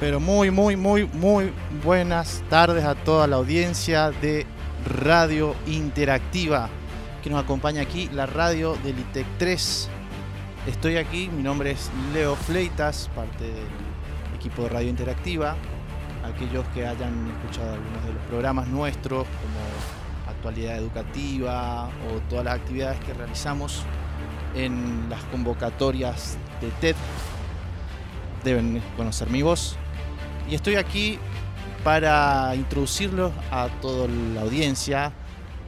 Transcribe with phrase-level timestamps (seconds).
[0.00, 4.46] Pero muy, muy, muy, muy buenas tardes a toda la audiencia de
[4.84, 6.70] Radio Interactiva
[7.22, 9.88] que nos acompaña aquí, la radio del ITEC 3.
[10.68, 13.66] Estoy aquí, mi nombre es Leo Fleitas, parte del
[14.36, 15.56] equipo de Radio Interactiva.
[16.24, 22.54] Aquellos que hayan escuchado algunos de los programas nuestros, como actualidad educativa o todas las
[22.54, 23.82] actividades que realizamos
[24.54, 26.96] en las convocatorias de TED,
[28.44, 29.76] deben conocer mi voz.
[30.48, 31.18] Y estoy aquí
[31.84, 35.12] para introducirlos a toda la audiencia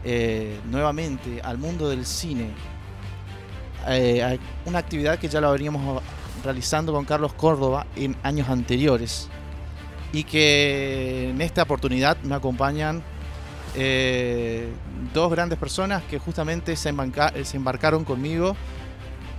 [0.04, 2.50] eh, nuevamente al mundo del cine.
[3.88, 6.02] Eh, una actividad que ya la veníamos
[6.42, 9.28] realizando con Carlos Córdoba en años anteriores
[10.12, 13.02] y que en esta oportunidad me acompañan
[13.74, 14.72] eh,
[15.12, 16.94] dos grandes personas que justamente se,
[17.44, 18.56] se embarcaron conmigo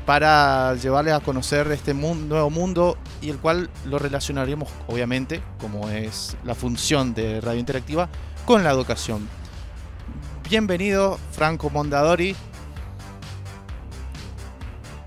[0.05, 5.89] para llevarles a conocer este mundo, nuevo mundo y el cual lo relacionaríamos obviamente, como
[5.89, 8.09] es la función de Radio Interactiva,
[8.45, 9.27] con la educación.
[10.49, 12.35] Bienvenido Franco Mondadori.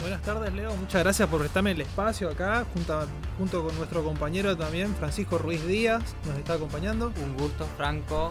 [0.01, 3.07] Buenas tardes Leo, muchas gracias por prestarme el espacio acá, junto,
[3.39, 7.11] junto con nuestro compañero también, Francisco Ruiz Díaz, nos está acompañando.
[7.25, 8.29] Un gusto Franco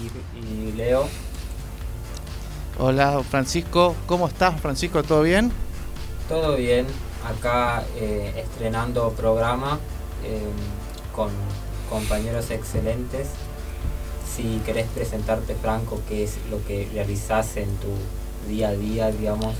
[0.00, 1.08] y, y Leo.
[2.78, 5.02] Hola Francisco, ¿cómo estás Francisco?
[5.02, 5.50] ¿Todo bien?
[6.28, 6.86] Todo bien,
[7.24, 9.78] acá eh, estrenando programa
[10.24, 10.40] eh,
[11.14, 11.30] con
[11.88, 13.28] compañeros excelentes.
[14.34, 17.88] Si querés presentarte, Franco, qué es lo que realizás en tu
[18.48, 19.54] día a día, digamos,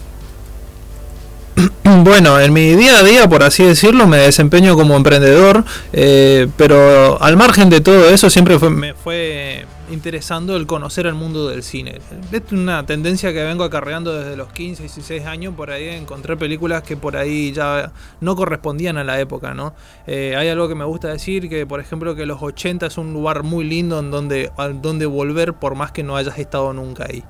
[2.04, 7.20] Bueno, en mi día a día, por así decirlo, me desempeño como emprendedor, eh, pero
[7.22, 11.98] al margen de todo eso siempre me fue interesando el conocer el mundo del cine.
[12.32, 16.82] Es una tendencia que vengo acarreando desde los 15, 16 años, por ahí encontré películas
[16.82, 19.74] que por ahí ya no correspondían a la época, ¿no?
[20.06, 23.12] Eh, hay algo que me gusta decir, que por ejemplo que los 80 es un
[23.12, 27.24] lugar muy lindo en donde, donde volver por más que no hayas estado nunca ahí.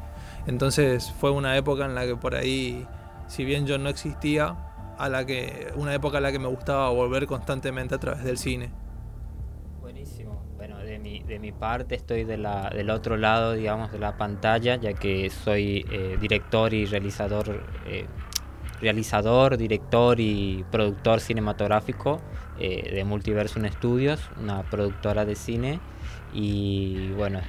[0.46, 2.86] Entonces fue una época en la que por ahí,
[3.26, 4.56] si bien yo no existía,
[4.98, 8.38] a la que una época a la que me gustaba volver constantemente a través del
[8.38, 8.85] cine
[11.26, 15.30] de mi parte estoy de la, del otro lado, digamos, de la pantalla, ya que
[15.30, 18.06] soy eh, director y realizador, eh,
[18.80, 22.20] realizador, director y productor cinematográfico
[22.58, 25.80] eh, de Multiversum Studios, una productora de cine.
[26.32, 27.40] Y bueno,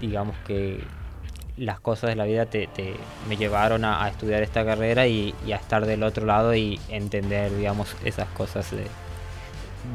[0.00, 0.84] digamos que
[1.56, 2.68] las cosas de la vida te,
[3.28, 7.96] me llevaron a, estudiar esta carrera y, a estar del otro lado y entender, digamos,
[8.04, 8.70] esas cosas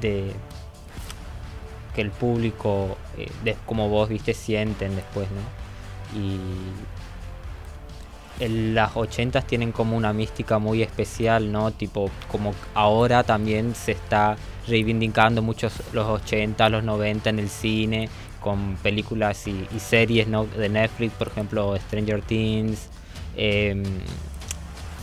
[0.01, 0.34] de
[1.97, 5.41] que el público, eh, como vos viste, sienten después, ¿no?
[6.19, 6.38] Y
[8.75, 11.72] las 80 tienen como una mística muy especial, ¿no?
[11.72, 14.38] Tipo, como ahora también se está
[14.68, 18.09] reivindicando muchos los 80, los 90 en el cine,
[18.41, 20.46] con películas y, series ¿no?
[20.46, 22.90] de Netflix, por ejemplo, Stranger Things,
[23.35, 23.81] em,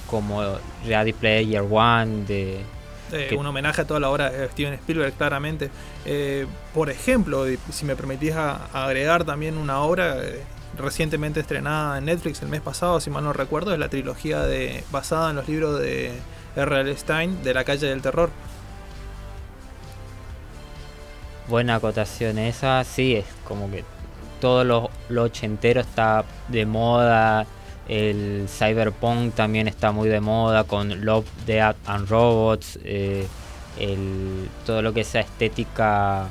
[0.07, 0.43] como
[0.87, 2.61] Ready Player One de
[3.15, 5.71] eh, un homenaje a toda la obra de Steven Spielberg, claramente.
[6.05, 10.43] Eh, por ejemplo, si me permitís agregar también una obra eh,
[10.77, 14.83] recientemente estrenada en Netflix el mes pasado, si mal no recuerdo, es la trilogía de,
[14.91, 16.13] basada en los libros de
[16.57, 16.97] R.L.
[16.97, 18.31] Stein de La calle del terror.
[21.49, 23.85] Buena acotación esa, sí, es como que
[24.41, 27.47] todo lo, lo ochentero está de moda,
[27.89, 32.79] el cyberpunk también está muy de moda con Love, Death and Robots.
[32.85, 33.27] Eh,
[34.65, 36.29] todo lo que sea estética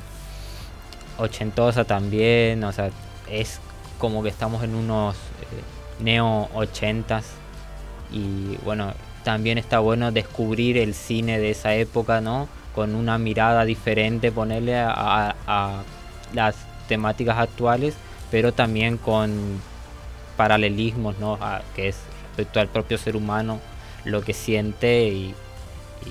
[1.18, 2.64] ochentosa también.
[2.64, 2.90] O sea,
[3.30, 3.60] es
[3.98, 7.26] como que estamos en unos eh, neo ochentas.
[8.10, 8.92] Y bueno,
[9.22, 12.48] también está bueno descubrir el cine de esa época, ¿no?
[12.74, 15.82] Con una mirada diferente, ponerle a
[16.32, 16.56] las
[16.88, 17.94] temáticas actuales,
[18.30, 19.60] pero también con
[20.36, 21.38] paralelismos, ¿no?
[21.74, 21.96] que es
[22.34, 23.60] respecto al propio ser humano,
[24.04, 25.34] lo que siente y,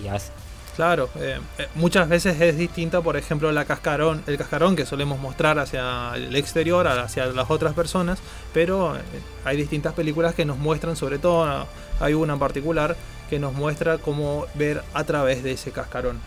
[0.10, 0.32] hace.
[0.76, 5.20] Claro, eh, eh, muchas veces es distinta, por ejemplo, la cascarón, el cascarón que solemos
[5.20, 8.20] mostrar hacia el exterior, hacia las otras personas,
[8.54, 9.02] pero eh,
[9.46, 11.68] hay distintas películas que nos muestran, sobre todo
[12.00, 12.96] hay una en particular
[13.30, 16.20] que nos muestra cómo ver a través de ese cascarón.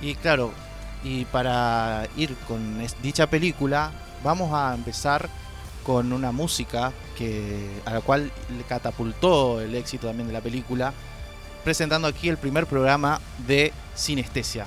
[0.00, 0.52] Y claro,
[1.02, 3.90] y para ir con dicha película,
[4.22, 5.28] vamos a empezar
[5.84, 10.92] con una música que, a la cual le catapultó el éxito también de la película,
[11.64, 14.66] presentando aquí el primer programa de Sinestesia.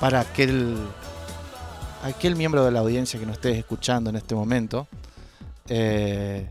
[0.00, 0.76] Para aquel,
[2.02, 4.88] aquel miembro de la audiencia que nos esté escuchando en este momento,
[5.68, 6.50] eh,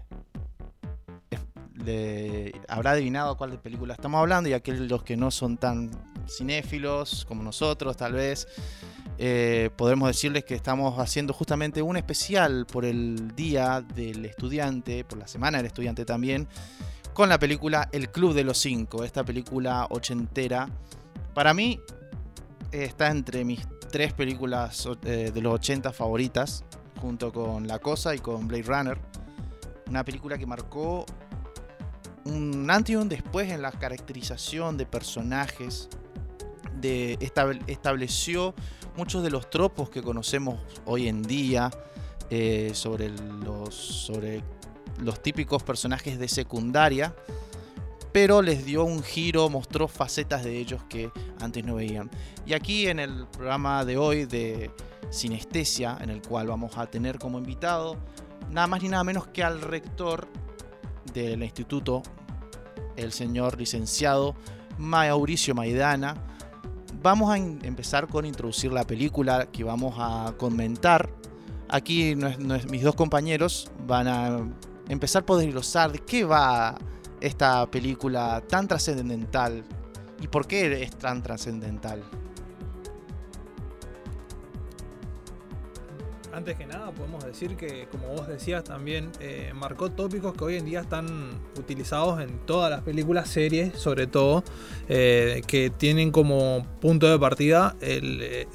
[1.83, 5.89] le habrá adivinado cuál de película estamos hablando y aquellos que no son tan
[6.27, 8.47] cinéfilos como nosotros tal vez,
[9.17, 15.17] eh, podremos decirles que estamos haciendo justamente un especial por el Día del Estudiante, por
[15.17, 16.47] la Semana del Estudiante también,
[17.13, 20.69] con la película El Club de los Cinco, esta película ochentera.
[21.33, 21.79] Para mí
[22.71, 26.63] está entre mis tres películas eh, de los 80 favoritas,
[27.01, 28.97] junto con La Cosa y con Blade Runner.
[29.87, 31.05] Una película que marcó
[32.25, 35.89] un antes y un después en la caracterización de personajes,
[36.79, 37.17] de
[37.67, 38.53] estableció
[38.95, 41.71] muchos de los tropos que conocemos hoy en día
[42.29, 44.43] eh, sobre, los, sobre
[44.99, 47.15] los típicos personajes de secundaria
[48.11, 52.09] pero les dio un giro, mostró facetas de ellos que antes no veían.
[52.45, 54.71] Y aquí en el programa de hoy de
[55.09, 57.97] Sinestesia, en el cual vamos a tener como invitado
[58.51, 60.27] nada más ni nada menos que al rector
[61.13, 62.01] del instituto,
[62.95, 64.35] el señor licenciado
[64.77, 66.15] Mauricio Maidana,
[67.01, 71.09] vamos a empezar con introducir la película que vamos a comentar.
[71.67, 72.15] Aquí
[72.69, 74.39] mis dos compañeros van a
[74.87, 76.75] empezar por desglosar de qué va
[77.21, 79.63] esta película tan trascendental
[80.21, 82.03] y por qué es tan trascendental.
[86.33, 90.55] Antes que nada podemos decir que, como vos decías, también eh, marcó tópicos que hoy
[90.55, 91.07] en día están
[91.57, 94.43] utilizados en todas las películas, series, sobre todo,
[94.87, 98.47] eh, que tienen como punto de partida el,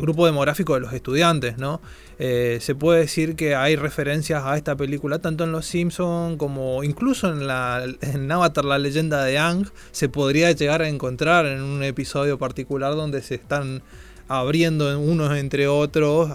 [0.00, 1.80] grupo demográfico de los estudiantes, ¿no?
[2.18, 6.84] Eh, se puede decir que hay referencias a esta película tanto en Los Simpsons como
[6.84, 11.62] incluso en, la, en Avatar, la leyenda de Ang, se podría llegar a encontrar en
[11.62, 13.82] un episodio particular donde se están
[14.28, 16.30] abriendo unos entre otros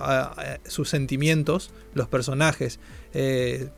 [0.66, 2.80] sus sentimientos, los personajes.
[3.14, 3.70] Eh,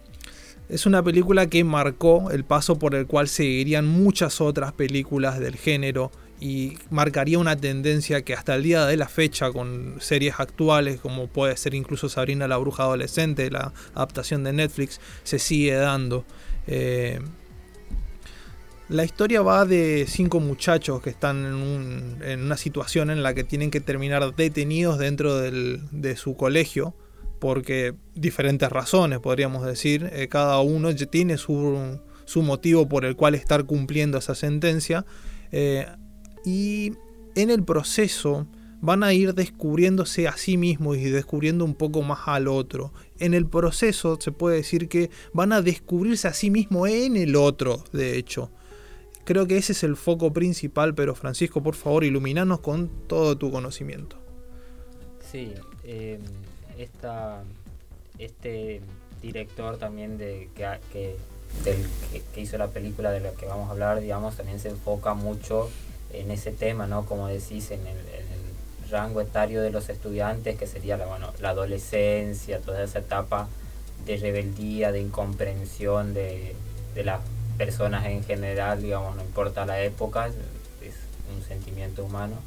[0.70, 5.56] es una película que marcó el paso por el cual seguirían muchas otras películas del
[5.56, 11.00] género y marcaría una tendencia que hasta el día de la fecha con series actuales
[11.00, 16.24] como puede ser incluso Sabrina la bruja adolescente, la adaptación de Netflix, se sigue dando.
[16.68, 17.20] Eh,
[18.90, 21.46] la historia va de cinco muchachos que están
[22.24, 26.96] en, una situación en la que tienen que terminar detenidos dentro de su colegio
[27.40, 30.10] porque diferentes razones, podríamos decir.
[30.14, 32.00] Eh, cada uno tiene su,
[32.36, 35.06] motivo por el cual estar cumpliendo esa sentencia.
[35.52, 35.88] Eh,
[36.46, 36.94] y
[37.36, 38.48] en el proceso
[38.82, 42.94] van a ir descubriéndose a sí mismos y descubriendo un poco más al otro.
[43.18, 47.36] En el proceso se puede decir que van a descubrirse a sí mismos en el
[47.36, 48.52] otro, de hecho.
[49.26, 53.52] Creo que ese es el foco principal, pero Francisco, por favor, iluminanos con todo tu
[53.52, 54.18] conocimiento.
[55.32, 56.20] Sí, em,
[58.18, 58.82] este
[59.22, 61.16] director también de, que,
[62.34, 65.70] que, hizo la película de la que vamos a hablar, digamos, también se enfoca mucho
[66.14, 67.06] en ese tema, ¿no?
[67.06, 67.98] Como decís, en el,
[68.90, 73.48] rango etario de los estudiantes, que sería la, bueno, la adolescencia, toda esa etapa
[74.04, 76.56] de rebeldía, de incomprensión de,
[76.96, 77.04] de
[77.60, 80.34] personas en general, digamos, no importa la época, es,
[81.36, 82.38] un sentimiento humano.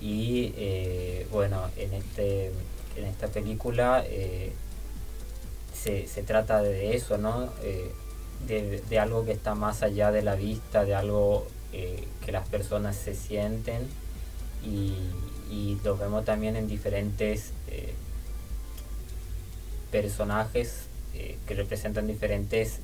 [0.00, 2.46] Y eh, bueno, en, este,
[2.96, 4.52] en esta película eh,
[5.74, 7.52] se, trata de eso, ¿no?
[7.62, 7.92] Eh,
[8.88, 13.14] de, algo que está más allá de la vista, de algo que las personas se
[13.14, 13.86] sienten
[14.64, 14.96] y,
[15.50, 17.52] y lo vemos también en diferentes
[19.92, 20.86] personajes
[21.46, 22.80] que representan diferentes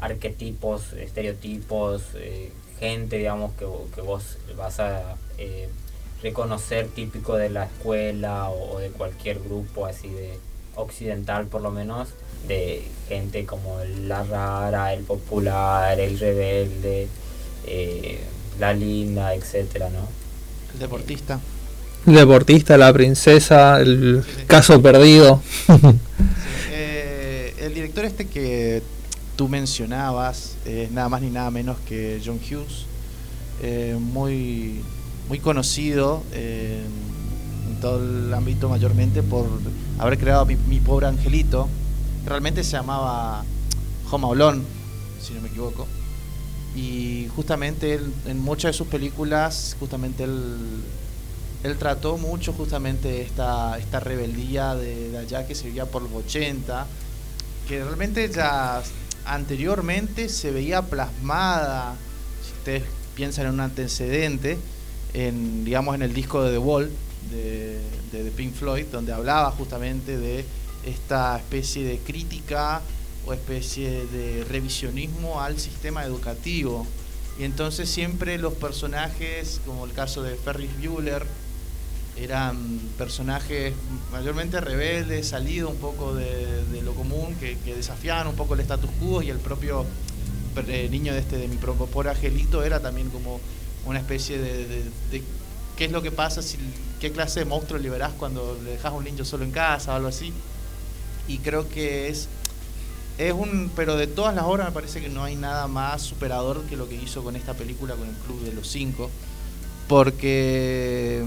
[0.00, 5.68] arquetipos, estereotipos, eh, gente, digamos, que, que, vos vas a eh,
[6.22, 10.38] reconocer típico de la escuela o, de cualquier grupo así de
[10.74, 12.08] occidental por lo menos,
[12.48, 17.08] de gente como la rara, el popular, el rebelde,
[17.66, 18.20] eh,
[18.58, 20.08] la linda, etcétera, ¿no?
[20.72, 21.40] El deportista.
[22.06, 25.40] El deportista, la princesa, el caso perdido.
[27.58, 28.82] el director este que
[29.36, 32.86] tú mencionabas es nada más ni nada menos que John Hughes,
[33.62, 34.80] eh, muy,
[35.28, 37.04] muy conocido en,
[37.80, 39.46] todo el ámbito mayormente por
[39.98, 41.68] haber creado mi, pobre angelito.
[42.24, 43.44] Realmente se llamaba
[44.10, 44.62] Home Alone,
[45.20, 45.86] si no me equivoco.
[46.74, 50.82] Y justamente en muchas de sus películas, justamente él,
[51.62, 56.12] él trató mucho justamente esta, esta rebeldía de, de allá que se vivía por los
[56.12, 56.86] 80,
[57.68, 58.82] que realmente ya
[59.24, 61.96] anteriormente se veía plasmada,
[62.44, 62.82] si ustedes
[63.14, 64.58] piensan en un antecedente,
[65.12, 66.90] en, digamos, en el disco de The Wall
[67.30, 67.80] de,
[68.12, 70.44] de, Pink Floyd, donde hablaba justamente de
[70.84, 72.82] esta especie de crítica
[73.26, 76.86] o especie de revisionismo al sistema educativo.
[77.38, 81.26] Y entonces siempre los personajes, como el caso de Ferris Bueller,
[82.16, 83.74] eran personajes
[84.12, 89.22] mayormente rebeldes, salidos un poco de, lo común, que, desafiaban un poco el status quo
[89.22, 89.84] y el propio
[90.68, 93.40] eh, niño de este de mi propio por Angelito era también como
[93.86, 94.84] una especie de,
[95.76, 96.58] qué es lo que pasa, si,
[97.00, 99.96] qué clase de monstruo liberás cuando le dejas a un niño solo en casa o
[99.96, 100.32] algo así.
[101.26, 102.28] Y creo que es,
[103.18, 106.62] es un, pero de todas las obras me parece que no hay nada más superador
[106.64, 109.10] que lo que hizo con esta película, con el Club de los Cinco,
[109.88, 111.24] porque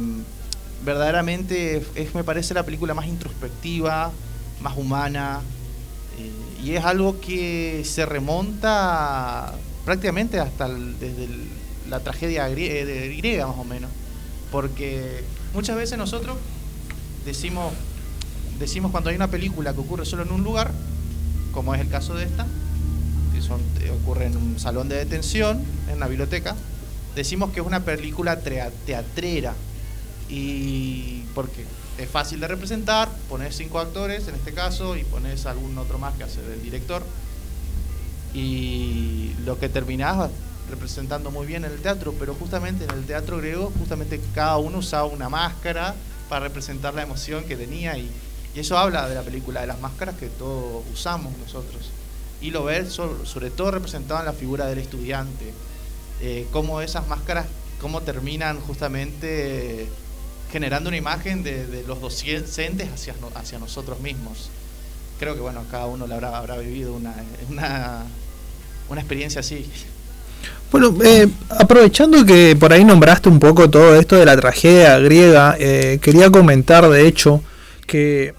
[0.84, 4.12] verdaderamente es, me parece la película más introspectiva,
[4.62, 5.41] más humana,
[6.17, 9.53] eh, y es algo que se remonta
[9.86, 11.27] prácticamente hasta desde
[11.89, 13.89] la tragedia eh, griega, más o menos,
[14.51, 16.38] porque muchas veces nosotros
[17.25, 17.74] decimos,
[18.60, 20.72] decimos cuando hay una película que ocurre solo en un lugar,
[21.53, 22.46] como es el caso de esta,
[23.34, 23.62] que son,
[24.01, 26.55] ocurre en un salón de detención, en una biblioteca,
[27.15, 29.53] decimos que es una película teatrera
[30.29, 31.65] y porque
[31.98, 36.15] es fácil de representar, pones cinco actores en este caso y pones algún otro más
[36.15, 37.03] que hace del director
[38.34, 40.29] y lo que terminás
[40.69, 44.79] representando muy bien en el teatro, pero justamente en el teatro griego, justamente cada uno
[44.79, 45.96] usaba una máscara
[46.29, 48.10] para representar la emoción que tenía y,
[48.55, 51.91] eso habla de la película, de las máscaras que todos usamos nosotros.
[52.41, 55.53] Y lo ves sobre, todo representado en la figura del estudiante,
[56.22, 57.46] eh, cómo esas máscaras,
[57.79, 59.88] cómo terminan justamente
[60.51, 64.50] generando una imagen de, los docentes hacia, hacia nosotros mismos.
[65.20, 67.16] Creo que bueno, cada uno habrá, habrá vivido una,
[67.50, 68.04] una,
[68.89, 69.70] una experiencia así.
[70.72, 75.56] Bueno, eh, aprovechando que por ahí nombraste un poco todo esto de la tragedia griega,
[75.60, 77.42] eh, quería comentar de hecho
[77.86, 78.36] que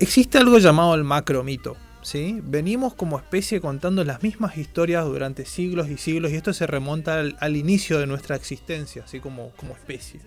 [0.00, 1.76] existe algo llamado el macromito.
[2.02, 2.40] ¿sí?
[2.42, 7.20] Venimos como especie contando las mismas historias durante siglos y siglos y esto se remonta
[7.20, 10.20] al, inicio de nuestra existencia, así como, como especie.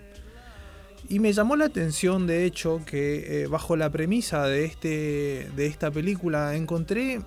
[1.10, 5.66] Y me llamó la atención, de hecho, que eh, bajo la premisa de, este, de
[5.66, 7.22] esta película encontré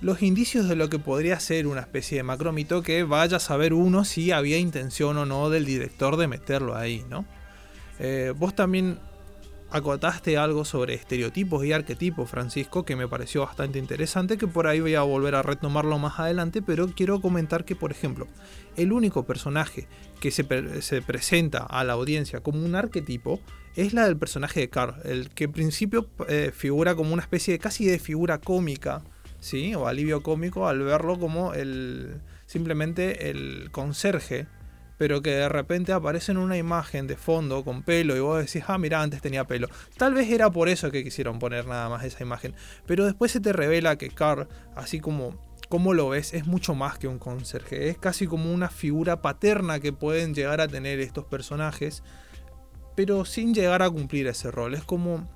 [0.00, 3.72] los indicios de lo que podría ser una especie de macromito que vaya a saber
[3.72, 7.24] uno si había intención o no del director de meterlo ahí, ¿no?
[7.98, 8.98] Eh, vos también
[9.74, 14.78] acotaste algo sobre estereotipos y arquetipos, Francisco, que me pareció bastante interesante, que por ahí
[14.78, 18.28] voy a volver a retomarlo más adelante, pero quiero comentar que, por ejemplo,
[18.76, 19.88] el único personaje
[20.20, 23.40] que se, presenta a la audiencia como un arquetipo
[23.74, 27.54] es la del personaje de Carl, el que en principio eh, figura como una especie
[27.54, 29.02] de casi de figura cómica
[29.40, 29.74] ¿sí?
[29.74, 34.46] o alivio cómico al verlo como el simplemente el conserje,
[34.98, 38.64] pero que de repente aparece en una imagen de fondo con pelo y vos decís,
[38.68, 39.68] ah, mira, antes tenía pelo.
[39.96, 42.54] Tal vez era por eso que quisieron poner nada más esa imagen,
[42.86, 46.98] pero después se te revela que Carl, así como como lo ves, es mucho más
[46.98, 51.24] que un conserje, es casi como una figura paterna que pueden llegar a tener estos
[51.24, 52.02] personajes,
[52.94, 55.28] pero sin llegar a cumplir ese rol, es como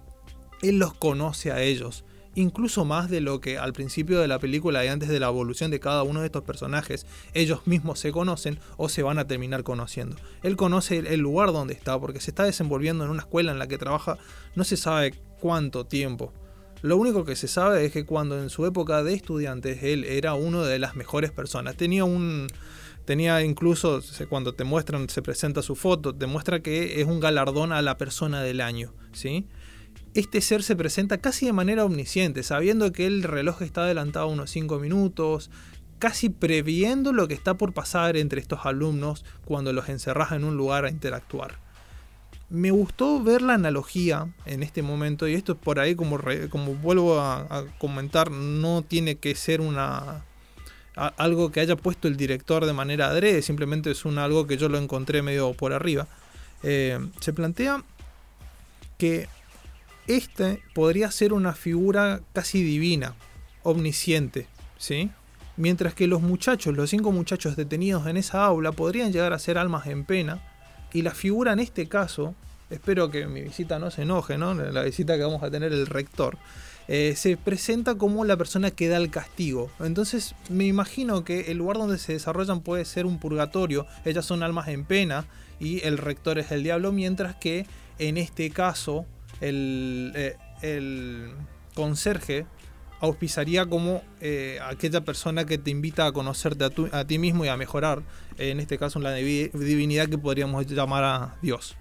[0.62, 2.04] él los conoce a ellos
[2.38, 5.70] incluso más de lo que al principio de la película y antes de la evolución
[5.70, 9.64] de cada uno de estos personajes ellos mismos se conocen o se van a terminar
[9.64, 10.16] conociendo.
[10.42, 13.66] Él conoce el lugar donde está porque se está desenvolviendo en una escuela en la
[13.66, 14.18] que trabaja
[14.54, 16.32] no se sabe cuánto tiempo.
[16.80, 20.34] Lo único que se sabe es que cuando en su época de estudiantes él era
[20.34, 21.76] uno de las mejores personas.
[21.76, 22.46] Tenía un
[23.04, 27.72] tenía incluso cuando te muestran se presenta su foto, te muestra que es un galardón
[27.72, 29.46] a la persona del año, ¿sí?
[30.18, 34.50] Este ser se presenta casi de manera omnisciente, sabiendo que el reloj está adelantado unos
[34.50, 35.48] 5 minutos,
[36.00, 40.56] casi previendo lo que está por pasar entre estos alumnos cuando los encerras en un
[40.56, 41.60] lugar a interactuar.
[42.50, 46.18] Me gustó ver la analogía en este momento, y esto es por ahí como,
[46.50, 50.24] como vuelvo a, comentar, no tiene que ser una
[50.96, 54.68] algo que haya puesto el director de manera adrede, simplemente es un algo que yo
[54.68, 56.08] lo encontré medio por arriba.
[56.64, 57.84] Eh, se plantea
[58.96, 59.28] que
[60.08, 63.14] este podría ser una figura casi divina,
[63.62, 65.10] omnisciente, ¿sí?
[65.56, 69.58] Mientras que los muchachos, los cinco muchachos detenidos en esa aula, podrían llegar a ser
[69.58, 70.42] almas en pena,
[70.92, 72.34] y la figura en este caso,
[72.70, 74.54] espero que mi visita no se enoje, ¿no?
[74.54, 76.38] La visita que vamos a tener el rector,
[76.86, 79.70] eh, se presenta como la persona que da el castigo.
[79.78, 84.42] Entonces me imagino que el lugar donde se desarrollan puede ser un purgatorio, ellas son
[84.42, 85.26] almas en pena
[85.60, 87.66] y el rector es el diablo, mientras que
[87.98, 89.04] en este caso
[89.40, 91.32] el, eh, el
[91.74, 92.46] conserje
[93.00, 97.56] auspiciaría como eh, aquella persona que te invita a conocerte a, ti mismo y a
[97.56, 98.02] mejorar,
[98.38, 101.76] en este caso en la divinidad que podríamos llamar a Dios.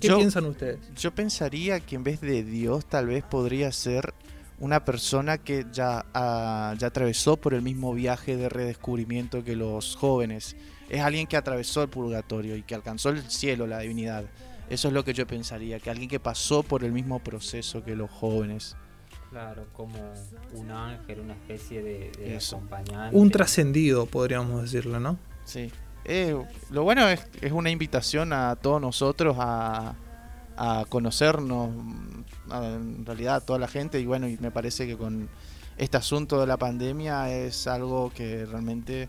[0.00, 0.78] ¿Qué piensan ustedes?
[0.96, 4.14] Yo pensaría que en vez de Dios tal vez podría ser
[4.60, 9.96] una persona que ya, ah, ya atravesó por el mismo viaje de redescubrimiento que los
[9.96, 10.54] jóvenes.
[10.90, 14.24] Es alguien que atravesó el purgatorio y que alcanzó el cielo, la divinidad.
[14.70, 17.96] Eso es lo que yo pensaría, que alguien que pasó por el mismo proceso que
[17.96, 18.76] los jóvenes.
[19.30, 19.98] Claro, como
[20.54, 23.16] un ángel, una especie de, acompañante.
[23.16, 25.18] Un trascendido, podríamos decirlo, ¿no?
[25.44, 25.70] Sí.
[26.04, 26.36] Eh,
[26.70, 29.94] lo bueno es, es una invitación a todos nosotros a,
[30.56, 31.70] a conocernos,
[32.52, 35.28] en realidad a toda la gente, y bueno, y me parece que con
[35.78, 39.08] este asunto de la pandemia es algo que realmente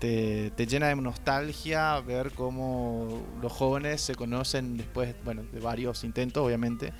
[0.00, 6.44] te, llena de nostalgia ver cómo los jóvenes se conocen después, bueno, de varios intentos,
[6.44, 6.92] obviamente,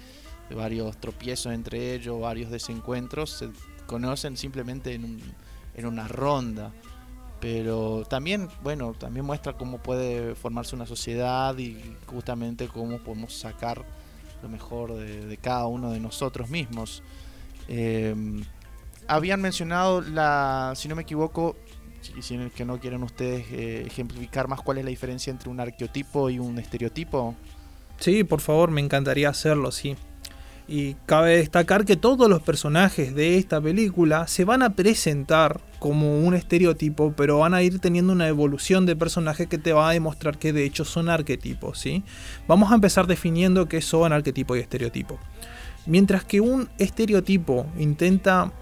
[0.48, 3.48] de varios tropiezos entre ellos, varios desencuentros, se
[3.86, 5.18] conocen simplemente en,
[5.74, 6.72] en una ronda.
[7.40, 13.82] Pero también, bueno, también muestra cómo puede formarse una sociedad y justamente cómo podemos sacar
[14.42, 17.02] lo mejor de, cada uno de nosotros mismos.
[17.66, 18.14] Eh,
[19.06, 21.56] habían mencionado la, si no me equivoco,
[22.00, 25.50] si en el que no quieren ustedes eh, ejemplificar más cuál es la diferencia entre
[25.50, 27.34] un arqueotipo y un estereotipo.
[27.98, 29.96] Sí, por favor, me encantaría hacerlo, sí.
[30.66, 36.20] Y cabe destacar que todos los personajes de esta película se van a presentar como
[36.20, 39.92] un estereotipo, pero van a ir teniendo una evolución de personaje que te va a
[39.92, 42.04] demostrar que de hecho son arquetipos, ¿sí?
[42.46, 45.18] Vamos a empezar definiendo qué son arquetipo y estereotipo.
[45.86, 48.52] Mientras que un estereotipo intenta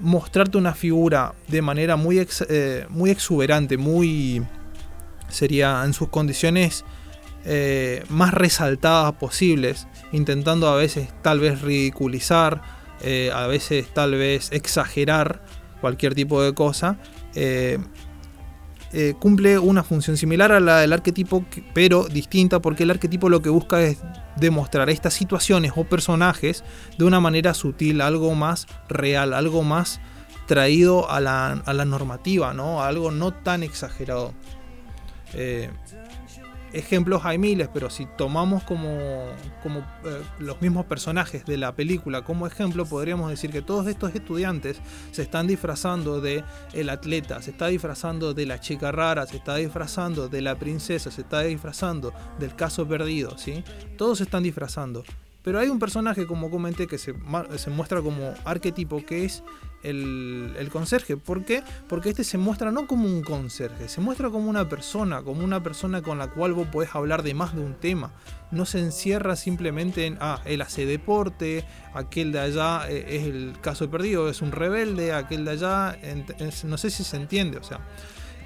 [0.00, 4.44] mostrarte una figura de manera muy, eh, muy exuberante, muy...
[5.28, 6.84] sería en sus condiciones
[7.44, 12.62] eh, más resaltadas posibles, intentando a veces tal vez ridiculizar,
[13.02, 15.44] eh, a veces tal vez exagerar
[15.80, 16.98] cualquier tipo de cosa.
[19.18, 23.48] cumple una función similar a la del arquetipo, pero distinta porque el arquetipo lo que
[23.48, 23.98] busca es
[24.36, 26.64] demostrar estas situaciones o personajes
[26.98, 30.00] de una manera sutil, algo más real, algo más
[30.46, 32.82] traído a la, normativa, ¿no?
[32.82, 34.34] algo no tan exagerado.
[35.34, 35.70] Eh,
[36.72, 39.26] ejemplos hay miles, pero si tomamos como,
[39.62, 44.14] como eh, los mismos personajes de la película como ejemplo, podríamos decir que todos estos
[44.14, 44.80] estudiantes
[45.10, 49.56] se están disfrazando de el atleta, se está disfrazando de la chica rara, se está
[49.56, 53.64] disfrazando de la princesa, se está disfrazando del caso perdido, ¿sí?
[53.96, 55.04] Todos se están disfrazando.
[55.42, 57.14] Pero hay un personaje, como comenté, que se,
[57.56, 59.42] se muestra como arquetipo, que es
[59.82, 61.16] el, conserje.
[61.16, 61.62] ¿Por qué?
[61.88, 65.62] Porque este se muestra no como un conserje, se muestra como una persona, como una
[65.62, 68.12] persona con la cual vos podés hablar de más de un tema.
[68.50, 73.54] No se encierra simplemente en, ah, él hace deporte, aquel de allá eh, es el
[73.60, 75.98] caso perdido, es un rebelde, aquel de allá,
[76.64, 77.80] no sé si se entiende, o sea.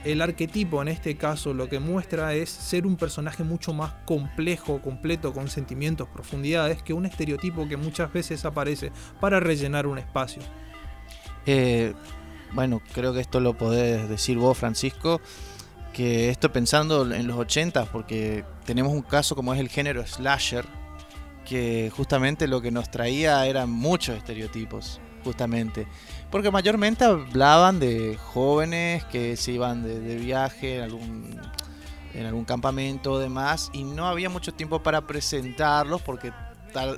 [0.07, 4.81] El arquetipo en este caso lo que muestra es ser un personaje mucho más complejo,
[4.81, 10.43] completo, con sentimientos, profundidades, que un estereotipo que muchas veces aparece para rellenar un espacio.
[11.45, 11.93] Eh,
[12.53, 15.21] bueno, creo que esto lo podés decir vos, Francisco,
[15.93, 20.67] que esto pensando en los 80, porque tenemos un caso como es el género slasher,
[21.45, 25.89] que justamente lo que nos traía eran muchos estereotipos, justamente.
[26.37, 31.41] Porque mayormente hablaban de jóvenes que se iban de, viaje en algún,
[32.13, 36.35] en algún campamento o demás, y no había mucho tiempo para presentarlos porque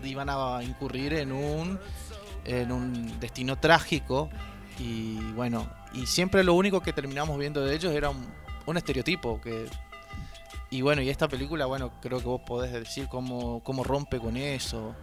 [0.03, 1.79] iban a incurrir en un
[2.47, 4.29] en un destino trágico
[4.77, 9.67] y bueno, y siempre lo único que terminamos viendo de ellos era un, estereotipo que
[10.69, 14.37] y bueno, y esta película, bueno, creo que vos podés decir cómo, cómo rompe con
[14.37, 14.97] eso.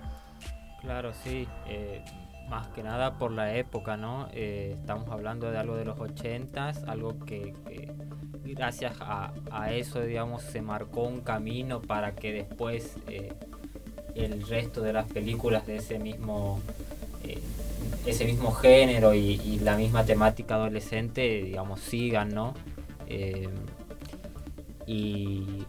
[0.82, 2.04] Claro, sí, eh,
[2.49, 4.27] más que nada por la época, ¿no?
[4.34, 7.53] Eh, estamos hablando de algo de los ochentas, algo que,
[8.43, 13.34] gracias a, a, eso, digamos, se marcó un camino para que después eh,
[14.13, 16.62] el resto de las películas de ese mismo
[17.23, 17.41] eh,
[18.05, 22.53] ese mismo género y, la misma temática adolescente, digamos, sigan, ¿no?
[24.88, 25.65] Y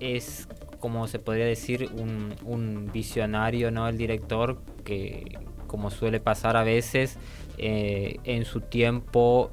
[0.00, 0.48] es,
[0.80, 3.88] como se podría decir, un, visionario, ¿no?
[3.88, 7.18] El director que, como suele pasar a veces,
[7.58, 9.50] eh, en su tiempo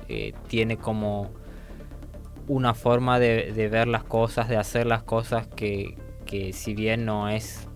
[0.47, 1.31] tiene como
[2.47, 7.29] una forma de, ver las cosas, de hacer las cosas que, que si bien no
[7.29, 7.67] es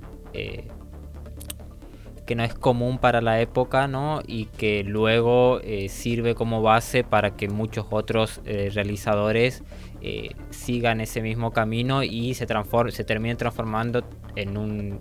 [2.25, 4.21] que no es común para la época, ¿no?
[4.25, 9.63] Y que luego eh, sirve como base para que muchos otros eh, realizadores
[10.01, 12.47] eh, sigan ese mismo camino y se,
[12.89, 14.03] se terminen transformando
[14.35, 14.99] en un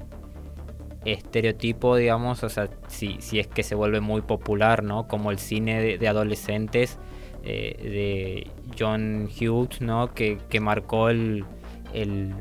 [1.04, 5.06] estereotipo, digamos, o sea, si, si es que se vuelve muy popular, ¿no?
[5.06, 6.98] Como el cine de, adolescentes
[7.42, 10.14] de John Hughes, ¿no?
[10.14, 11.44] Que, que marcó el,
[11.92, 12.34] el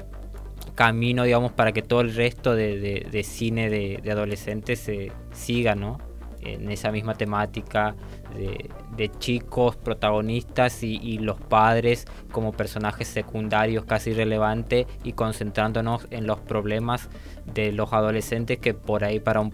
[0.76, 5.99] camino, digamos, para que todo el resto de, cine de, adolescentes se siga, ¿no?
[6.41, 7.95] En esa misma temática
[8.36, 8.69] de,
[9.19, 17.10] chicos protagonistas y, los padres como personajes secundarios casi irrelevantes y concentrándonos en los problemas
[17.53, 19.49] de los adolescentes que por ahí para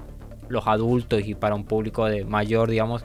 [0.47, 3.04] los adultos y para un público de mayor, digamos,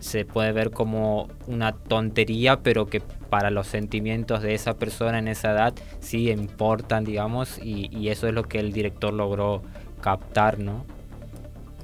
[0.00, 5.28] se puede ver como una tontería, pero que para los sentimientos de esa persona en
[5.28, 9.62] esa edad sí importan, digamos, y, eso es lo que el director logró
[10.00, 10.84] captar, ¿no?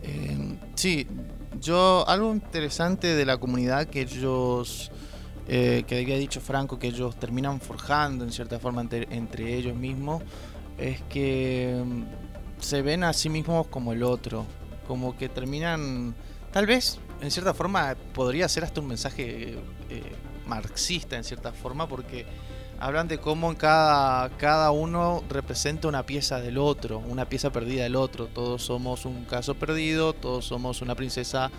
[0.03, 1.07] Eh, sí,
[1.61, 4.91] yo algo interesante de la comunidad que ellos,
[5.49, 10.23] eh, que había dicho Franco, que ellos terminan forjando en cierta forma entre, ellos mismos,
[10.79, 12.03] es que mm,
[12.61, 14.47] se ven a sí mismos como el otro,
[14.87, 16.15] como que terminan,
[16.53, 19.59] tal vez en cierta forma podría ser hasta un mensaje
[19.91, 20.13] eh,
[20.47, 22.27] marxista en cierta forma porque
[22.83, 27.95] hablan de cómo cada, cada uno representa una pieza del otro, una pieza perdida del
[27.95, 28.27] otro.
[28.27, 31.51] Todos somos un caso perdido, todos somos una princesa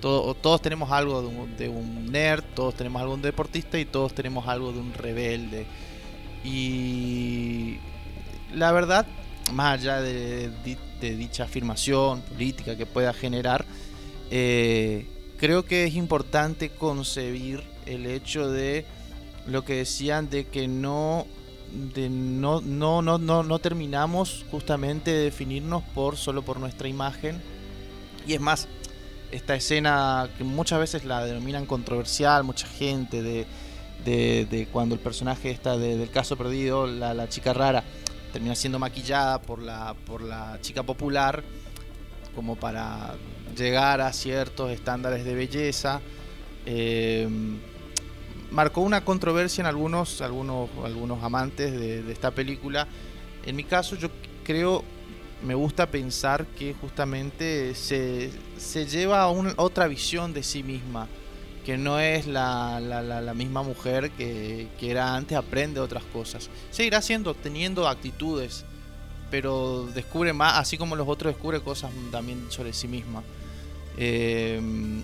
[0.00, 1.22] todos tenemos algo
[1.58, 4.94] de un, nerd, todos tenemos algo de un deportista y todos tenemos algo de un
[4.94, 5.66] rebelde.
[6.44, 7.78] Y
[8.54, 9.04] la verdad,
[9.52, 10.52] más allá de,
[11.00, 13.64] dicha afirmación política que pueda generar,
[14.30, 15.04] eh,
[15.36, 18.84] creo que es importante concebir el hecho de
[19.48, 21.26] lo que decían de que no
[21.94, 27.40] de no, no, no, no, no terminamos justamente de definirnos por solo por nuestra imagen.
[28.26, 28.68] Y es más,
[29.32, 33.46] esta escena que muchas veces la denominan controversial, mucha gente, de,
[34.04, 37.84] de, cuando el personaje está del caso perdido, la, chica rara,
[38.32, 41.42] termina siendo maquillada por la, por la chica popular,
[42.34, 43.16] como para
[43.56, 46.00] llegar a ciertos estándares de belleza.
[46.64, 47.28] Eh,
[48.50, 52.86] marcó una controversia en algunos, algunos, algunos amantes de, esta película.
[53.44, 54.08] En mi caso, yo
[54.44, 54.84] creo,
[55.42, 58.30] me gusta pensar que justamente se,
[58.86, 61.08] lleva a otra visión de sí misma,
[61.64, 66.48] que no es la, la, misma mujer que, que, era antes, aprende otras cosas.
[66.70, 68.64] Seguirá siendo, teniendo actitudes,
[69.30, 73.22] pero descubre más, así como los otros descubre cosas también sobre sí misma.
[74.00, 74.60] Eh,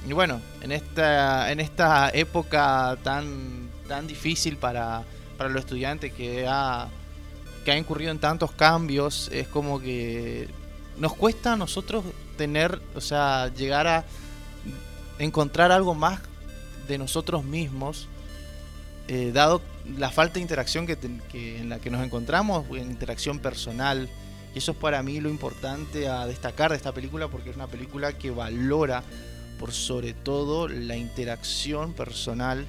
[0.06, 5.02] y bueno, en esta, en esta época tan, tan difícil para,
[5.36, 6.86] para los estudiantes que ha,
[7.64, 10.48] que ha incurrido en tantos cambios, es como que
[10.96, 12.04] nos cuesta a nosotros
[12.36, 14.04] tener, o sea, llegar a
[15.18, 16.20] encontrar algo más
[16.86, 18.06] de nosotros mismos,
[19.08, 19.60] eh, dado
[19.98, 20.96] la falta de interacción que,
[21.32, 24.08] que, en la que nos encontramos, interacción personal,
[24.54, 27.66] y eso es para mí lo importante a destacar de esta película porque es una
[27.66, 29.02] película que valora
[29.58, 32.66] por sobre todo la interacción personal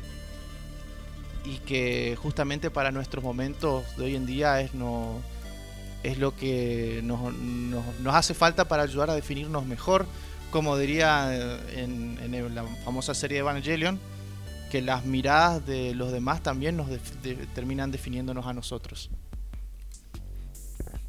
[1.43, 5.21] y que justamente para nuestros momentos de hoy en día es, no,
[6.03, 10.07] es lo que nos, nos, hace falta para ayudar a definirnos mejor,
[10.51, 13.99] como diría en, en la famosa serie de Evangelion,
[14.71, 16.87] que las miradas de los demás también nos
[17.53, 19.09] terminan definiéndonos a nosotros.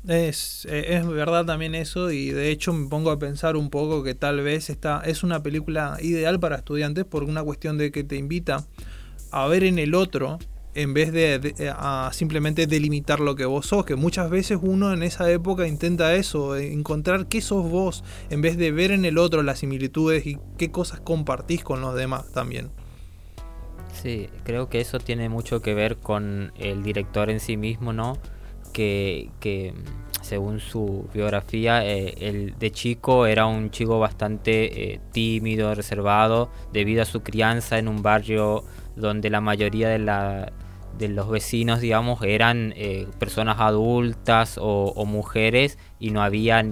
[0.09, 4.05] Es, eh, es, verdad también eso y de hecho me pongo a pensar un poco
[4.05, 8.05] que tal vez esta es una película ideal para estudiantes por una cuestión de que
[8.05, 8.64] te invita
[9.33, 10.38] a ver en el otro
[10.77, 15.03] en vez de, a simplemente delimitar lo que vos sos, que muchas veces uno en
[15.03, 19.42] esa época intenta eso, encontrar qué sos vos, en vez de ver en el otro
[19.42, 22.71] las similitudes y qué cosas compartís con los demás también.
[23.95, 28.19] Sí, creo que eso tiene mucho que ver con el director en sí mismo, ¿no?
[28.76, 29.72] Que,
[30.20, 37.06] según su biografía, eh, de chico era un chico bastante eh, tímido, reservado, debido a
[37.06, 38.64] su crianza en un barrio
[38.96, 40.52] donde la mayoría de, la,
[40.98, 46.62] de los vecinos, digamos, eran eh, personas adultas o, mujeres y no había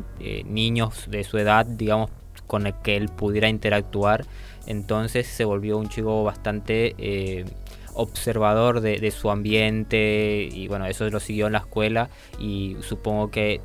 [0.44, 2.10] niños de su edad, digamos,
[2.46, 4.26] con el que él pudiera interactuar.
[4.66, 7.44] Entonces se volvió un chico bastante
[7.94, 13.60] observador de, su ambiente y bueno, eso lo siguió en la escuela y supongo que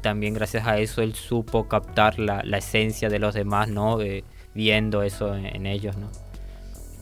[0.00, 3.98] también gracias a eso él supo captar la, esencia de los demás, ¿no?
[4.54, 6.08] viendo eso en, ellos, ¿no?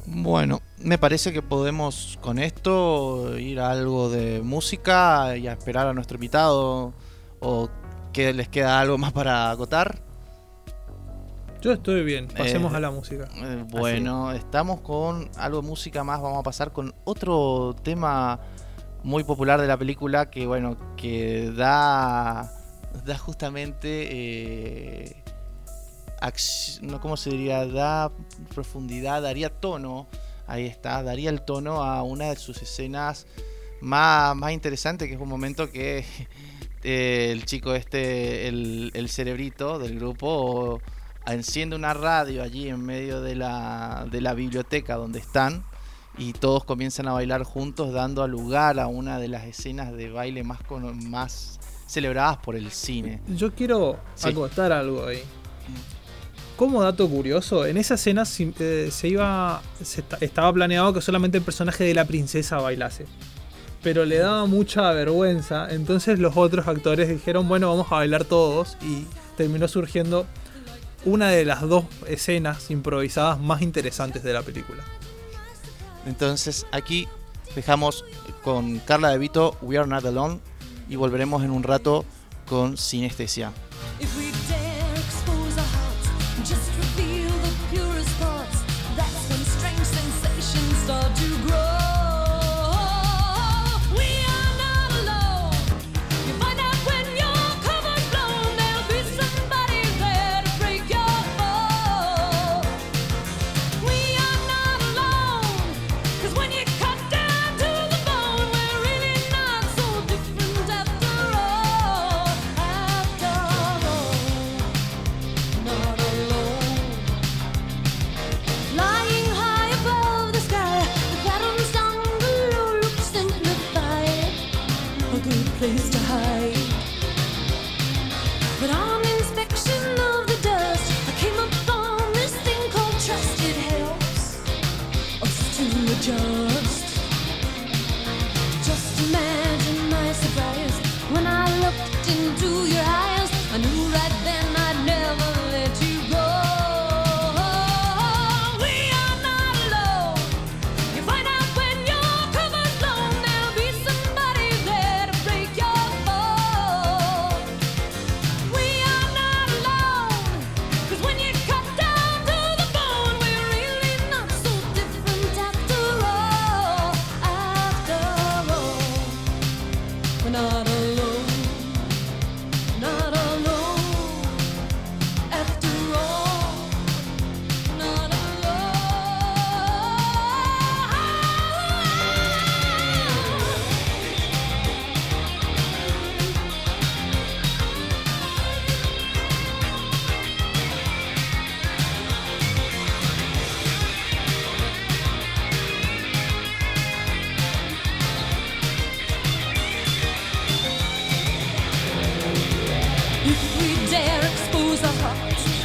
[0.06, 5.86] Bueno, me parece que podemos con esto ir a algo de música y a esperar
[5.86, 6.92] a nuestro invitado
[7.40, 7.68] o
[8.12, 10.02] que les queda algo más para acotar.
[11.62, 13.28] Yo estoy bien, pasemos eh, a la música.
[13.36, 18.40] Eh, bueno, estamos con algo de música más, vamos a pasar con otro tema
[19.04, 22.52] muy popular de la película que bueno, que da
[23.04, 25.22] da justamente eh,
[26.80, 28.10] no cómo se diría, da
[28.52, 30.08] profundidad, daría tono,
[30.48, 33.28] ahí está, daría el tono a una de sus escenas
[33.80, 36.04] más, más interesantes, que es un momento que
[36.82, 40.80] el chico este, el, el cerebrito del grupo
[41.26, 45.64] enciende una radio allí en medio de la, de la biblioteca donde están
[46.18, 50.42] y todos comienzan a bailar juntos dando lugar a una de las escenas de baile
[50.42, 50.58] más,
[51.04, 53.20] más celebradas por el cine.
[53.28, 55.22] Yo quiero acotar algo ahí.
[56.56, 58.24] Como dato curioso, en esa escena
[58.58, 59.62] eh, se, iba,
[60.20, 63.06] estaba planeado que solamente el personaje de la princesa bailase.
[63.82, 68.76] Pero le daba mucha vergüenza, entonces los otros actores dijeron, bueno, vamos a bailar todos
[68.80, 69.06] y
[69.36, 70.26] terminó surgiendo
[71.04, 74.84] una de las dos escenas improvisadas más interesantes de la película.
[76.06, 77.08] Entonces aquí
[77.54, 78.04] dejamos
[78.42, 80.40] con Carla De Vito We Are Not Alone
[80.88, 82.04] y volveremos en un rato
[82.46, 83.52] con Sinestesia.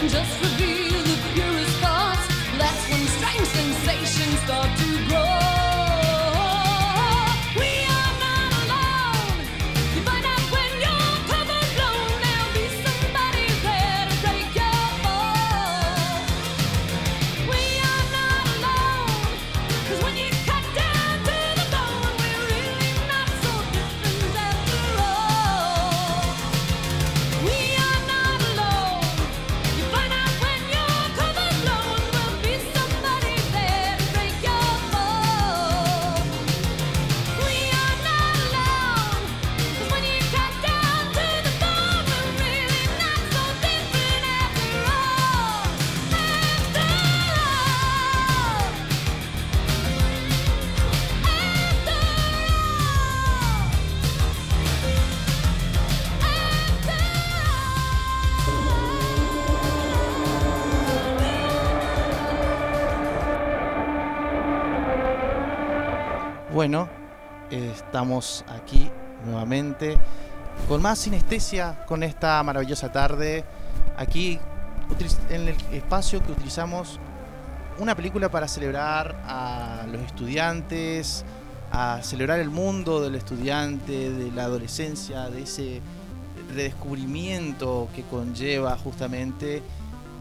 [0.09, 0.56] Bueno,
[67.97, 68.91] estamos aquí
[69.25, 69.97] nuevamente
[70.67, 73.43] con más sinestesia con esta maravillosa tarde.
[73.97, 74.37] Aquí
[75.31, 76.99] en el espacio que utilizamos
[77.79, 81.25] una película para celebrar a los estudiantes,
[81.71, 85.81] a celebrar el mundo del estudiante, de la adolescencia, de ese
[86.53, 89.63] redescubrimiento que conlleva justamente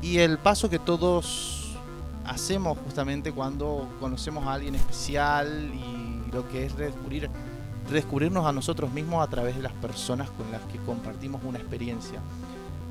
[0.00, 1.76] y el paso que todos
[2.24, 7.28] hacemos justamente cuando conocemos a alguien especial y lo que es redescubrir,
[7.88, 12.20] redescubrirnos a nosotros mismos a través de las personas con las que compartimos una experiencia.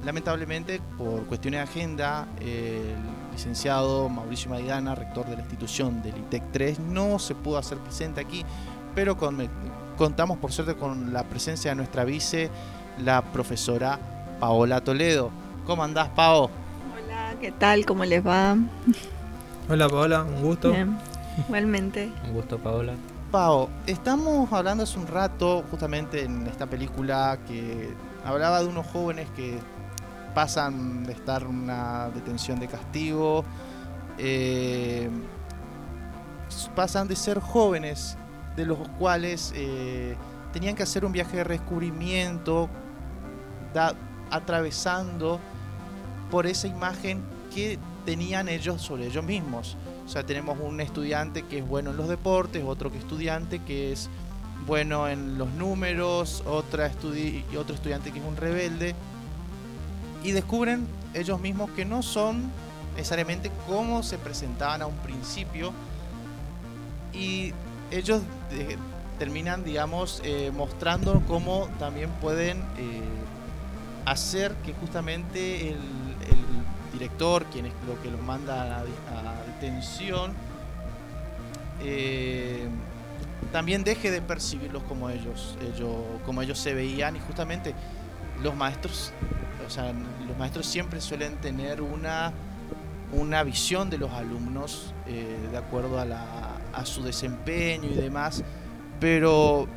[0.05, 2.95] Lamentablemente, por cuestiones de agenda, el
[3.31, 8.21] licenciado Mauricio Maidana, rector de la institución del ITEC 3, no se pudo hacer presente
[8.21, 8.45] aquí,
[8.93, 9.17] pero
[9.97, 12.51] contamos por suerte con la presencia de nuestra vice,
[13.03, 13.99] la profesora
[14.39, 15.31] Paola Toledo.
[15.65, 16.51] ¿Cómo andás, Pao?
[17.03, 17.85] Hola, ¿qué tal?
[17.85, 18.55] ¿Cómo les va?
[19.67, 20.71] Hola, Paola, un gusto.
[21.47, 22.11] igualmente.
[22.25, 22.93] Un gusto, Paola
[23.85, 29.59] estamos hablando hace un rato justamente en esta película que hablaba de unos jóvenes que
[30.33, 33.43] pasan de estar en una detención de castigo,
[34.17, 35.09] eh,
[36.75, 38.17] pasan de ser jóvenes,
[38.55, 40.15] de los cuales eh,
[40.53, 42.69] tenían que hacer un viaje de descubrimiento,
[44.31, 45.39] atravesando
[46.31, 47.21] por esa imagen
[47.53, 49.77] que tenían ellos sobre ellos mismos.
[50.05, 53.91] O sea, tenemos un estudiante que es bueno en los deportes, otro que estudiante que
[53.91, 54.09] es
[54.67, 58.95] bueno en los números, otra y otro estudiante que es un rebelde.
[60.23, 62.51] Y descubren ellos mismos que no son
[62.95, 65.73] necesariamente como se presentaban a un principio.
[67.13, 67.53] Y
[67.91, 68.21] ellos
[69.17, 73.01] terminan, digamos, eh, mostrando cómo también pueden eh,
[74.05, 75.77] hacer que justamente el
[76.95, 78.83] director, quien es lo que los manda a,
[81.81, 82.67] eh,
[83.51, 85.95] también deje de percibirlos como ellos, ellos,
[86.25, 87.15] como ellos se veían.
[87.15, 87.73] Y justamente
[88.41, 89.11] los maestros,
[89.65, 89.93] o sea,
[90.27, 92.33] los maestros siempre suelen tener una,
[93.11, 98.43] una visión de los alumnos eh, de acuerdo a, la, a su desempeño y demás,
[98.99, 99.67] pero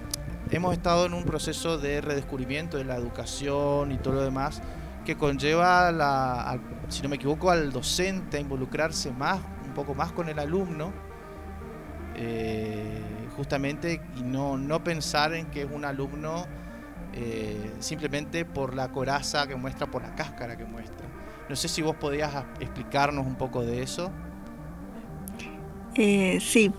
[0.50, 4.62] hemos estado en un proceso de redescubrimiento de la educación y todo lo demás
[5.04, 6.58] que conlleva, la,
[6.88, 9.40] si no me equivoco, al docente a involucrarse más,
[9.78, 10.92] poco más con el alumno,
[12.16, 13.00] eh,
[13.36, 16.46] justamente, y no, no pensar en que es un alumno
[17.12, 21.06] eh, simplemente por la coraza que muestra, por la cáscara que muestra.
[21.48, 24.10] No sé si vos podías explicarnos un poco de eso.
[25.94, 26.72] Eh, sí.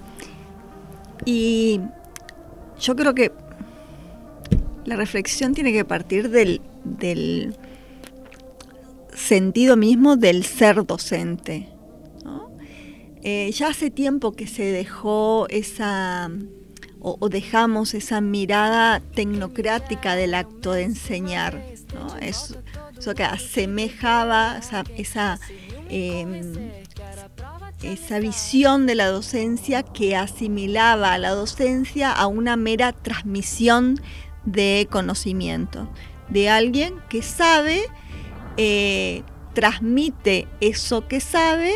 [1.23, 1.79] Y
[2.81, 3.31] yo creo que
[4.83, 7.55] la reflexión tiene que partir del, del
[9.13, 11.78] sentido mismo del ser docente.
[13.21, 16.31] Eh, ya hace tiempo que se dejó esa,
[17.01, 21.61] o, dejamos esa mirada tecnocrática del acto de enseñar,
[22.21, 25.39] eso que asemejaba esa, esa,
[25.89, 26.71] em,
[27.83, 33.99] esa visión de la docencia que asimilaba a la docencia a una mera transmisión
[34.45, 35.89] de conocimiento,
[36.29, 37.81] de alguien que sabe,
[38.55, 41.73] eh, transmite eso que sabe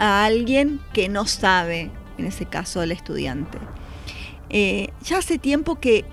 [0.00, 3.58] a alguien que no sabe, en ese caso el estudiante.
[4.48, 6.04] Eh, ya hace tiempo que,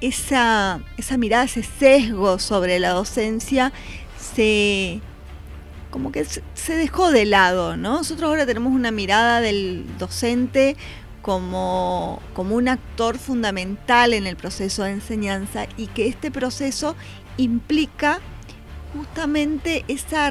[0.00, 3.72] esa, esa, mirada, ese sesgo sobre la docencia
[4.18, 5.00] se
[5.90, 7.98] como que se dejó de lado, ¿no?
[7.98, 10.76] Nosotros ahora tenemos una mirada del docente
[11.22, 16.96] como, como un actor fundamental en el proceso de enseñanza y que este proceso
[17.38, 18.20] implica
[18.94, 20.30] justamente esa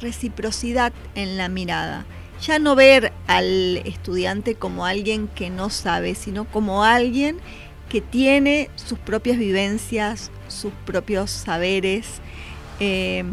[0.00, 2.06] reciprocidad en la mirada.
[2.46, 7.38] Ya no ver al estudiante como alguien que no sabe, sino como alguien
[7.88, 12.20] que tiene sus propias vivencias, sus propios saberes,
[12.80, 13.24] eh,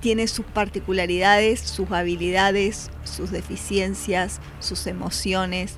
[0.00, 5.76] tiene sus particularidades, sus habilidades, sus deficiencias, sus emociones.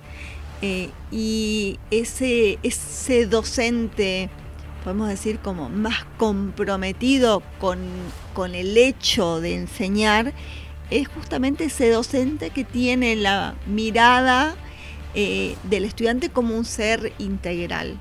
[0.61, 4.29] Eh, y ese, ese docente,
[4.83, 7.81] podemos decir, como más comprometido con,
[8.55, 10.33] el hecho de enseñar,
[11.01, 14.55] es justamente ese docente que tiene la mirada
[15.15, 17.99] eh, del estudiante como un ser integral.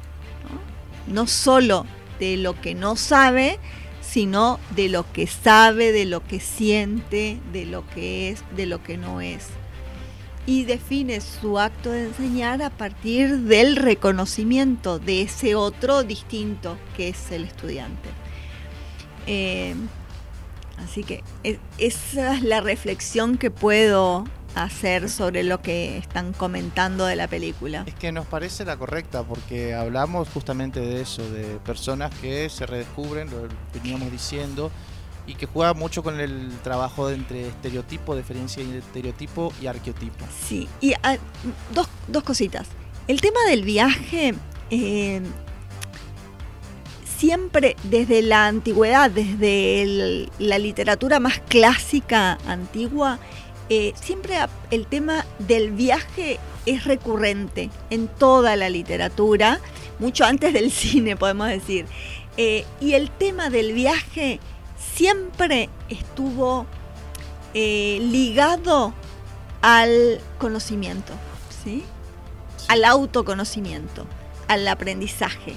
[1.07, 1.27] ¿no?
[1.27, 1.85] solo
[2.19, 3.59] de lo que no sabe,
[4.01, 8.83] sino de lo que sabe, de lo que siente, de lo que es, de lo
[8.83, 9.47] que no es
[10.45, 17.09] y define su acto de enseñar a partir del reconocimiento de ese otro distinto que
[17.09, 18.09] es el estudiante.
[19.27, 19.75] Eh,
[20.83, 21.23] así que
[21.77, 24.25] esa es la reflexión que puedo
[24.55, 27.83] hacer sobre lo que están comentando de la película.
[27.85, 32.65] Es que nos parece la correcta porque hablamos justamente de eso, de personas que se
[32.65, 34.71] redescubren, lo veníamos diciendo,
[35.27, 40.25] y que juega mucho con el trabajo entre estereotipo, diferencia de estereotipo y arqueotipo.
[40.45, 41.17] Sí, y ah,
[41.73, 42.67] dos, cositas.
[43.07, 44.33] El tema del viaje,
[44.69, 45.21] eh,
[47.21, 53.19] siempre desde la antigüedad, desde la literatura más clásica antigua,
[53.69, 54.37] eh, siempre
[54.71, 59.59] el tema del viaje es recurrente en toda la literatura,
[59.99, 61.85] mucho antes del cine podemos decir.
[62.37, 64.39] Eh, y el tema del viaje
[64.95, 66.65] siempre estuvo
[67.53, 68.95] eh, ligado
[69.61, 71.13] al conocimiento,
[71.63, 71.83] ¿sí?
[72.67, 74.07] al autoconocimiento,
[74.47, 75.53] al aprendizaje.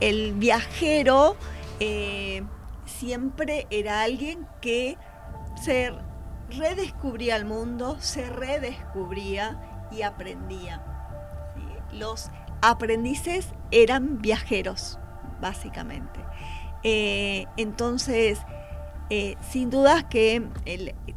[0.00, 1.36] El viajero
[1.80, 2.42] eh,
[2.86, 4.96] siempre era alguien que
[5.62, 5.92] se
[6.50, 10.82] redescubría el mundo, se redescubría y aprendía.
[11.92, 12.30] Los
[12.62, 14.98] aprendices eran viajeros,
[15.40, 16.20] básicamente.
[16.82, 18.38] Eh, entonces,
[19.10, 20.48] eh, sin duda que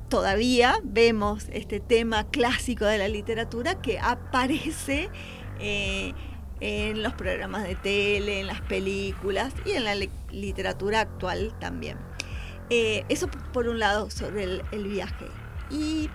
[0.09, 5.09] todavía vemos este tema clásico de la literatura que aparece
[6.61, 9.95] en los programas de tele, en las películas y en la
[10.31, 11.97] literatura actual también.
[12.69, 15.25] eso por un lado sobre el, viaje.
[15.69, 16.09] Y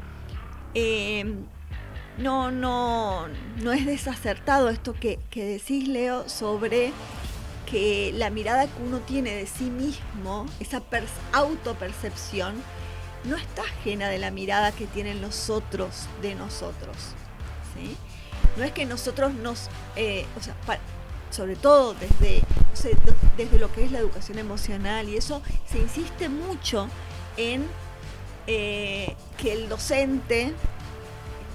[2.19, 3.29] no, no,
[3.63, 6.93] no es desacertado esto que, que decís, Leo, sobre
[7.67, 10.83] que la mirada que uno tiene de sí mismo, esa
[11.33, 12.55] autopercepción,
[13.25, 16.97] no está ajena de la mirada que tienen los otros de nosotros.
[17.75, 17.97] ¿sí?
[18.57, 20.55] No es que nosotros nos, eh, o sea,
[21.31, 22.43] sobre todo desde,
[23.37, 26.89] desde lo que es la educación emocional y eso, se insiste mucho
[27.37, 27.67] en
[28.47, 30.53] eh, que el docente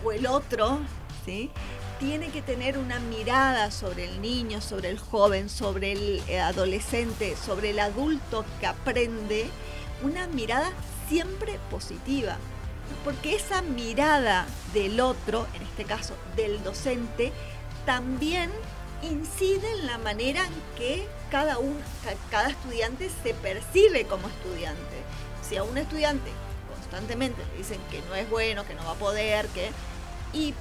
[0.04, 0.80] o el otro,
[1.26, 1.50] ¿sí?
[2.02, 7.36] tiene que tener una mirada sobre el niño, sobre el joven, sobre el eh, adolescente,
[7.36, 9.46] sobre el adulto que aprende,
[10.02, 10.72] una mirada
[11.08, 12.38] siempre positiva.
[13.04, 17.32] Porque esa mirada del otro, en este caso del docente,
[17.86, 18.50] también
[19.02, 21.58] incide en la manera en que cada,
[22.30, 25.04] cada estudiante se percibe como estudiante.
[25.48, 26.30] Si a un estudiante
[26.92, 29.72] constantemente le dicen que no es bueno, que no va a poder, que...
[30.34, 30.54] Y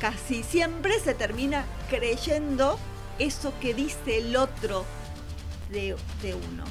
[0.00, 2.78] casi siempre se termina creyendo
[3.18, 4.84] eso que dice el otro
[5.70, 6.64] de, uno.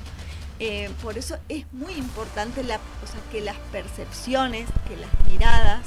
[0.59, 2.61] Eh, por eso es muy importante
[3.31, 5.85] que las percepciones, que las miradas,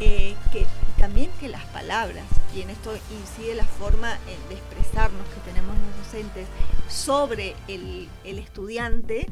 [0.00, 0.66] eh, que
[0.98, 6.04] también que las palabras, y en esto incide la forma de expresarnos que tenemos los
[6.04, 6.46] docentes
[6.88, 9.26] sobre el, el estudiante,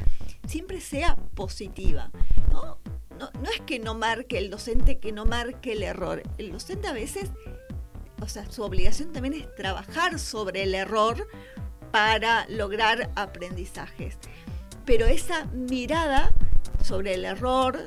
[0.47, 2.11] siempre sea positiva.
[2.51, 2.79] ¿no?
[3.19, 6.23] No, no es que no marque el docente, que no marque el error.
[6.39, 7.31] El docente a veces,
[8.23, 11.29] o sea, su obligación también es trabajar sobre el error
[11.91, 14.17] para lograr aprendizajes.
[14.91, 16.35] Pero esa mirada
[16.83, 17.79] sobre el error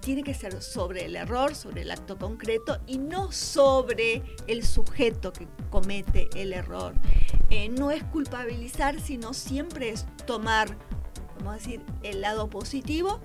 [0.00, 5.32] tiene que ser sobre el error, sobre el acto concreto y no sobre el sujeto
[5.32, 6.94] que comete el error.
[7.50, 10.76] Eh, no es culpabilizar, sino siempre es tomar,
[11.36, 13.20] vamos a decir, el lado positivo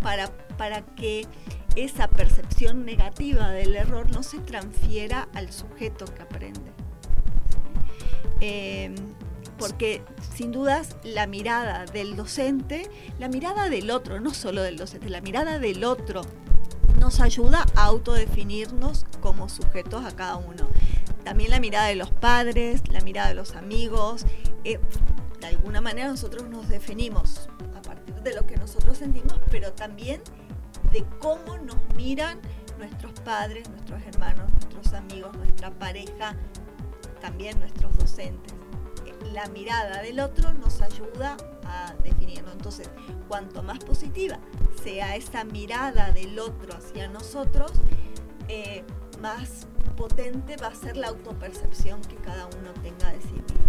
[0.00, 1.26] para, para que
[1.74, 6.70] esa percepción negativa del error no se transfiera al sujeto que aprende.
[8.40, 8.94] Eh,
[9.58, 10.04] porque
[10.34, 15.20] sin dudas la mirada del docente, la mirada del otro, no solo del docente, la
[15.20, 16.22] mirada del otro
[16.98, 20.68] nos ayuda a autodefinirnos como sujetos a cada uno.
[21.22, 24.26] También la mirada de los padres, la mirada de los amigos,
[24.64, 24.80] eh,
[25.40, 30.22] de alguna manera nosotros nos definimos a partir de lo que nosotros sentimos, pero también
[30.92, 32.40] de cómo nos miran
[32.78, 36.34] nuestros padres, nuestros hermanos, nuestros amigos, nuestra pareja,
[37.20, 38.63] también nuestros docentes
[39.32, 42.52] la mirada del otro nos ayuda a definirlo.
[42.52, 42.90] Entonces,
[43.28, 44.38] cuanto más positiva
[44.82, 47.72] sea esa mirada del otro hacia nosotros,
[48.48, 48.84] eh,
[49.20, 49.66] más
[49.96, 53.64] potente va a ser la autopercepción que cada uno tenga de sí mismo.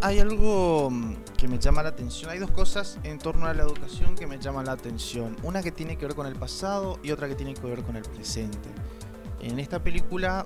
[0.00, 3.62] Hay algo mm, que me llama la atención, hay dos cosas en torno a la
[3.62, 5.36] educación que me llaman la atención.
[5.44, 7.96] Una que tiene que ver con el pasado y otra que tiene que ver con
[7.96, 8.68] el presente.
[9.40, 10.44] En esta película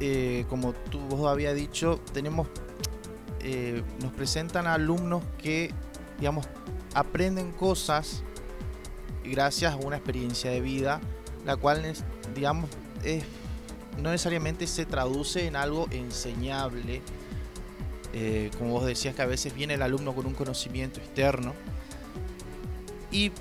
[0.00, 2.48] eh, como tú vos había dicho, tenemos,
[3.40, 5.72] eh, nos presentan alumnos que,
[6.18, 6.46] digamos,
[6.94, 8.22] aprenden cosas
[9.24, 11.00] gracias a una experiencia de vida,
[11.44, 11.82] la cual,
[12.34, 12.70] digamos,
[14.02, 17.02] no necesariamente se traduce en algo enseñable.
[18.12, 21.54] Eh, como vos decías que a veces viene el alumno con un conocimiento externo.
[23.10, 23.32] Y,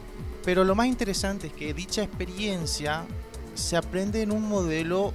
[0.43, 3.05] pero lo más interesante es que dicha experiencia
[3.53, 5.13] se aprende en un modelo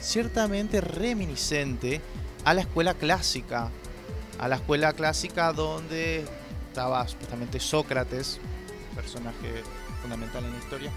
[0.00, 2.00] ciertamente reminiscente
[2.44, 3.70] a la escuela clásica,
[4.38, 6.24] a la escuela clásica donde
[6.68, 8.40] estaba supuestamente Sócrates,
[8.94, 9.62] personaje
[10.00, 10.90] fundamental en la historia,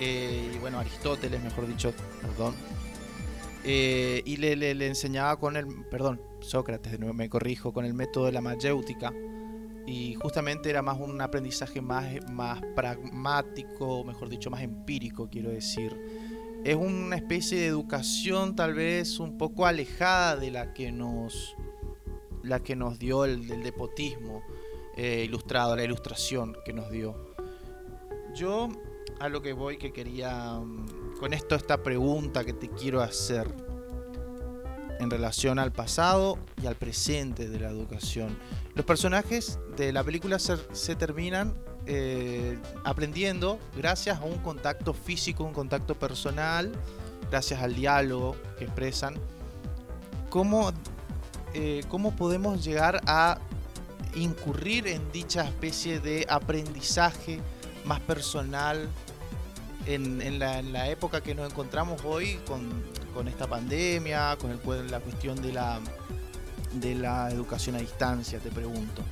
[0.00, 2.54] eh, y bueno, Aristóteles, mejor dicho, perdón,
[3.64, 8.32] eh, y le, le, enseñaba con el, perdón, Sócrates, me corrijo, con el método de
[8.32, 9.12] la mayéutica,
[9.86, 15.94] y justamente era más un aprendizaje más, más pragmático, mejor dicho, más empírico, quiero decir
[16.64, 21.54] es una especie de educación tal vez un poco alejada de la que nos,
[22.42, 24.42] la que nos dio el, depotismo
[24.96, 27.34] eh, ilustrado, la ilustración que nos dio.
[28.34, 28.70] Yo
[29.20, 33.46] a lo que voy que quería, mm, con esto esta pregunta que te quiero hacer
[35.00, 38.38] en relación al pasado y al presente de la educación.
[38.74, 41.54] Los personajes de la película se terminan
[41.86, 46.72] eh, aprendiendo gracias a un contacto físico, un contacto personal,
[47.30, 49.14] gracias al diálogo que expresan,
[50.30, 50.72] cómo,
[51.52, 53.38] eh, cómo podemos llegar a
[54.14, 57.40] incurrir en dicha especie de aprendizaje
[57.84, 58.88] más personal
[59.86, 64.58] en, la, época que nos encontramos hoy con, esta pandemia, con
[64.90, 65.80] la cuestión de la,
[66.72, 69.02] de la educación a distancia, te pregunto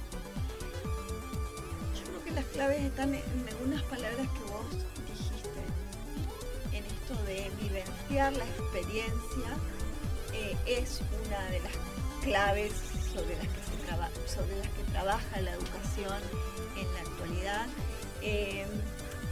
[2.53, 4.67] claves están en algunas palabras que vos
[5.09, 5.63] dijiste,
[6.73, 9.57] en esto de vivenciar la experiencia
[10.35, 11.73] eh, es una de las
[12.23, 12.73] claves
[13.13, 16.21] sobre las que, se sobre las que trabaja la educación
[16.77, 17.67] en la actualidad.
[18.23, 18.67] Eh,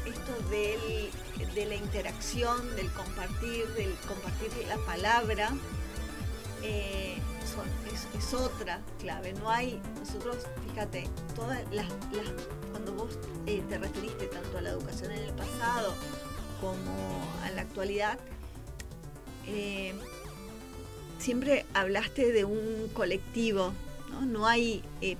[0.07, 5.51] esto de la interacción, del compartir, del compartir la palabra,
[6.63, 7.19] eh,
[8.17, 9.33] es, otra clave.
[9.35, 11.87] No hay, nosotros, fíjate, todas las,
[12.71, 15.95] cuando vos eh, te referiste tanto a la educación en el pasado
[16.61, 18.19] como a la actualidad,
[19.47, 19.95] eh,
[21.19, 23.73] siempre hablaste de un colectivo,
[24.27, 25.17] no, hay eh,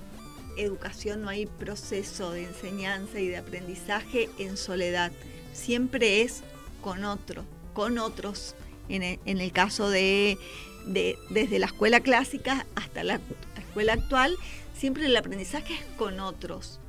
[0.57, 5.11] educación, no hay proceso de enseñanza y de aprendizaje en soledad,
[5.53, 6.41] siempre es
[6.81, 7.43] con otro,
[7.73, 8.55] con otros.
[8.89, 10.37] En en el caso de
[10.85, 13.21] desde la escuela clásica hasta la
[13.57, 14.35] escuela actual,
[14.75, 16.80] siempre el aprendizaje es con otros,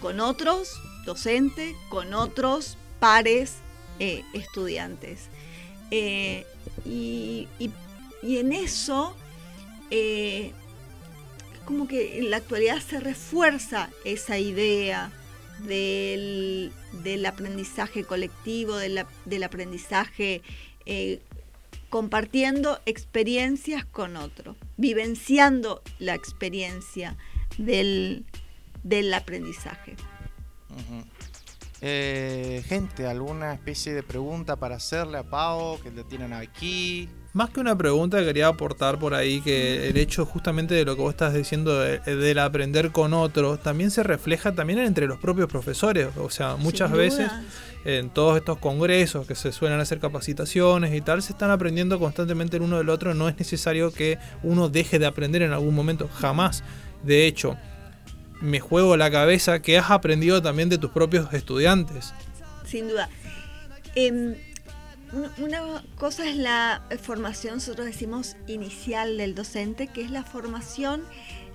[0.00, 3.56] con otros docentes, con otros pares
[3.98, 5.28] eh, estudiantes.
[5.90, 6.46] Eh,
[6.84, 7.48] y,
[8.22, 9.14] en eso,
[9.90, 10.52] eh,
[11.64, 15.12] como que en la actualidad se refuerza esa idea
[15.60, 16.72] del,
[17.26, 20.42] aprendizaje colectivo, del aprendizaje
[20.86, 21.20] eh,
[21.88, 27.16] compartiendo experiencias con otros, vivenciando la experiencia
[27.58, 28.24] del,
[29.14, 29.96] aprendizaje.
[31.82, 37.08] Eh, gente, ¿alguna especie de pregunta para hacerle a Pau que le tienen aquí?
[37.34, 41.02] Más que una pregunta, quería aportar por ahí que el hecho justamente de lo que
[41.02, 46.08] vos estás diciendo del aprender con otros también se refleja también entre los propios profesores.
[46.16, 47.30] O sea, muchas veces
[47.84, 52.56] en todos estos congresos que se suelen hacer capacitaciones y tal, se están aprendiendo constantemente
[52.56, 53.12] el uno del otro.
[53.12, 56.64] No es necesario que uno deje de aprender en algún momento, jamás.
[57.04, 57.58] De hecho,
[58.40, 62.12] me juego la cabeza que has aprendido también de tus propios estudiantes.
[62.64, 63.08] Sin duda.
[63.94, 64.34] Em,
[65.38, 71.04] una cosa es la formación, nosotros decimos inicial del docente, que es la formación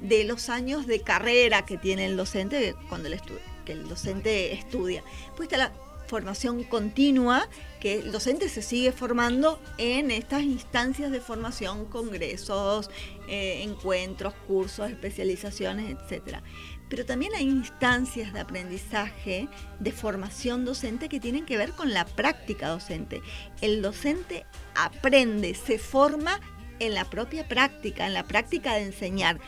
[0.02, 3.20] de los años de carrera que tiene el docente cuando el,
[3.66, 5.04] que el docente estudia.
[5.36, 5.72] Pues está la
[6.12, 7.48] formación continua,
[7.80, 12.90] que el docente se sigue formando en estas instancias de formación, congresos,
[13.30, 16.44] eh, encuentros, cursos, especializaciones, etcétera
[16.90, 19.48] pero también hay instancias de aprendizaje,
[19.80, 23.22] de formación docente que tienen que ver con la práctica docente.
[23.62, 24.46] El docente
[24.76, 26.42] aprende, se forma
[26.80, 29.40] en la propia práctica, en la práctica de enseñar.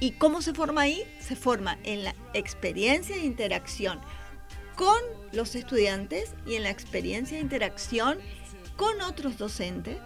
[0.00, 1.02] ¿Y cómo se forma ahí?
[1.20, 4.00] Se forma en la experiencia de interacción
[4.76, 4.98] con
[5.32, 8.18] los estudiantes y en la experiencia de interacción
[8.76, 9.98] con otros docentes.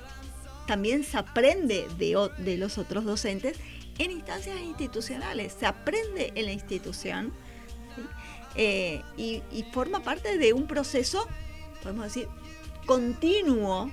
[0.67, 3.59] También se aprende de, los otros docentes
[3.99, 7.33] en instancias institucionales, se aprende en la institución
[8.55, 9.43] eh, y,
[9.73, 11.27] forma parte de un proceso,
[11.83, 12.29] podemos decir,
[12.87, 13.91] continuo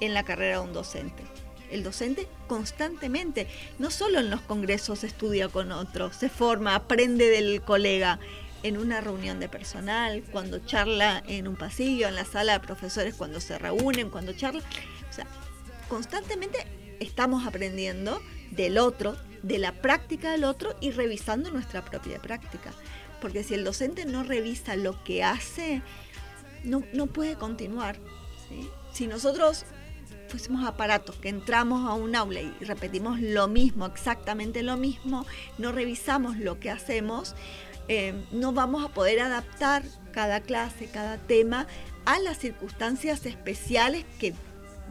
[0.00, 1.22] en la carrera de un docente.
[1.70, 3.48] El docente constantemente,
[3.78, 8.20] no solo en los congresos estudia con otros, se forma, aprende del colega
[8.62, 13.14] en una reunión de personal, cuando charla en un pasillo, en la sala de profesores,
[13.14, 14.62] cuando se reúnen, cuando charla.
[15.10, 15.26] O sea,
[15.88, 16.66] constantemente
[17.00, 22.72] estamos aprendiendo del otro, de la práctica del otro y revisando nuestra propia práctica.
[23.20, 25.82] Porque si el docente no revisa lo que hace,
[26.64, 27.96] no, no puede continuar.
[28.92, 29.64] Si nosotros
[30.28, 35.26] fuésemos aparatos que entramos a un aula y repetimos lo mismo, exactamente lo mismo,
[35.58, 37.34] no revisamos lo que hacemos,
[37.88, 41.66] eh, no vamos a poder adaptar cada clase, cada tema
[42.04, 44.34] a las circunstancias especiales que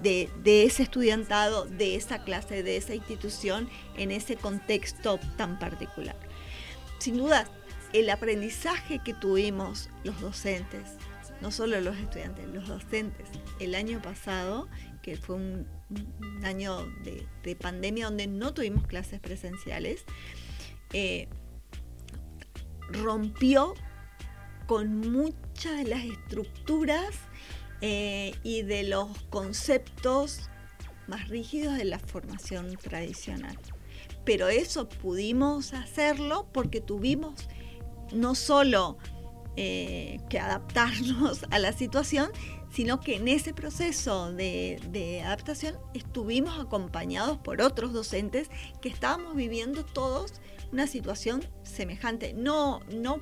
[0.02, 0.30] de,
[0.66, 6.16] ese estudiantado, de esa clase, de esa institución, en ese contexto tan particular.
[6.98, 7.48] Sin duda,
[7.94, 10.94] el aprendizaje que tuvimos los docentes,
[11.42, 13.28] no solo los estudiantes, los docentes,
[13.60, 14.68] el año pasado,
[15.02, 15.68] que fue un,
[16.44, 16.86] año
[17.44, 20.06] de, pandemia donde no tuvimos clases presenciales,
[20.94, 21.28] eh,
[22.94, 23.74] rompió
[24.68, 27.10] con muchas de las estructuras
[27.82, 30.50] eh, y de los conceptos
[31.08, 33.58] más rígidos de la formación tradicional.
[34.24, 37.48] Pero eso pudimos hacerlo porque tuvimos
[38.14, 38.98] no solo
[39.58, 42.32] eh, que adaptarnos a la situación,
[42.72, 48.50] sino que en ese proceso de, de, adaptación estuvimos acompañados por otros docentes
[48.82, 50.40] que estábamos viviendo todos
[50.72, 52.34] una situación semejante.
[52.34, 53.22] No, no,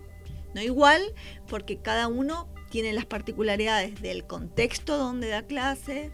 [0.54, 1.02] no igual,
[1.48, 6.12] porque cada uno tiene las particularidades del contexto donde da clase,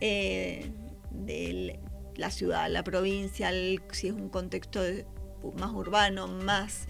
[0.00, 0.70] eh,
[1.10, 1.80] de
[2.16, 3.50] la ciudad, la provincia,
[3.92, 4.80] si es un contexto
[5.58, 6.86] más urbano, más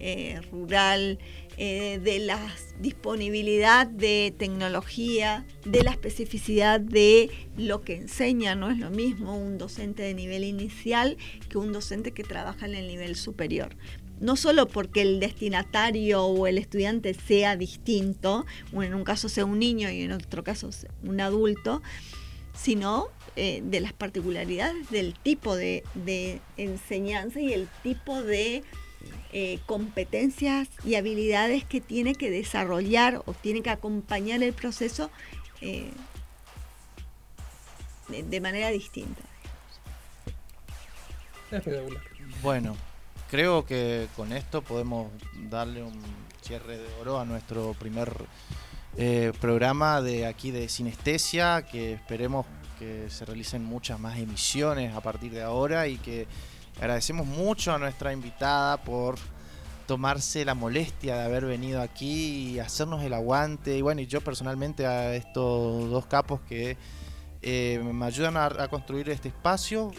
[0.00, 1.18] eh, rural,
[1.56, 2.38] eh, de la
[2.78, 8.54] disponibilidad de tecnología, de la especificidad de lo que enseña.
[8.54, 11.16] No es lo mismo un docente de nivel inicial
[11.48, 13.76] que un docente que trabaja en el nivel superior
[14.20, 19.58] no solo porque el destinatario o el estudiante sea distinto, en un caso sea un
[19.58, 20.68] niño y en otro caso
[21.02, 21.82] un adulto,
[22.54, 25.82] sino eh, de las particularidades del tipo de,
[26.56, 28.62] enseñanza y el tipo de
[29.32, 35.08] eh, competencias y habilidades que tiene que desarrollar o tiene que acompañar el proceso
[35.60, 35.90] eh,
[38.08, 39.22] de, manera distinta.
[42.42, 42.76] Bueno,
[43.30, 45.12] creo que con esto podemos
[45.48, 46.00] darle un
[46.42, 48.12] cierre de oro a nuestro primer
[48.96, 52.46] eh, programa de aquí de Sinestesia, que esperemos
[52.80, 56.26] que se realicen muchas más emisiones a partir de ahora y que
[56.78, 59.16] agradecemos mucho a nuestra invitada por
[59.86, 63.76] tomarse la molestia de haber venido aquí y hacernos el aguante.
[63.76, 66.76] Y bueno, y yo personalmente a estos dos capos que
[67.42, 69.90] eh, me ayudan a construir este espacio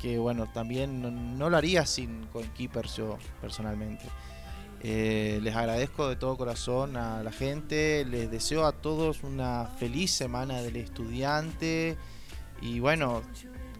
[0.00, 4.04] que bueno, también no, lo haría sin Coinkeepers yo personalmente.
[4.82, 10.10] Eh, les agradezco de todo corazón a la gente, les deseo a todos una feliz
[10.12, 11.96] semana del estudiante
[12.60, 13.22] y bueno,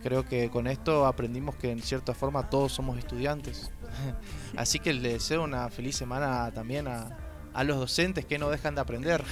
[0.03, 3.71] creo que con esto aprendimos que en cierta forma todos somos estudiantes.
[4.57, 7.17] Así que les deseo una feliz semana también a,
[7.57, 9.25] a los docentes que no dejan de aprender.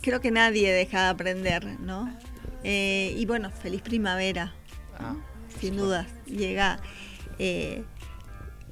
[0.00, 2.08] Creo que nadie deja de aprender, ¿no?
[2.62, 4.52] Eh, y bueno, feliz primavera,
[4.98, 5.14] ah,
[5.60, 6.06] sin duda.
[6.26, 6.78] Llega,
[7.38, 7.84] eh,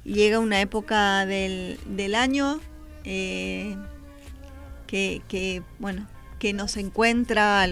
[0.03, 2.59] llega una época del, año
[3.03, 3.75] eh,
[4.87, 6.07] que, bueno,
[6.39, 7.67] que nos encuentra a,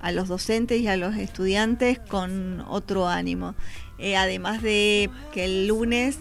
[0.00, 3.54] a los docentes y a los estudiantes con otro ánimo.
[4.16, 6.18] además de que el lunes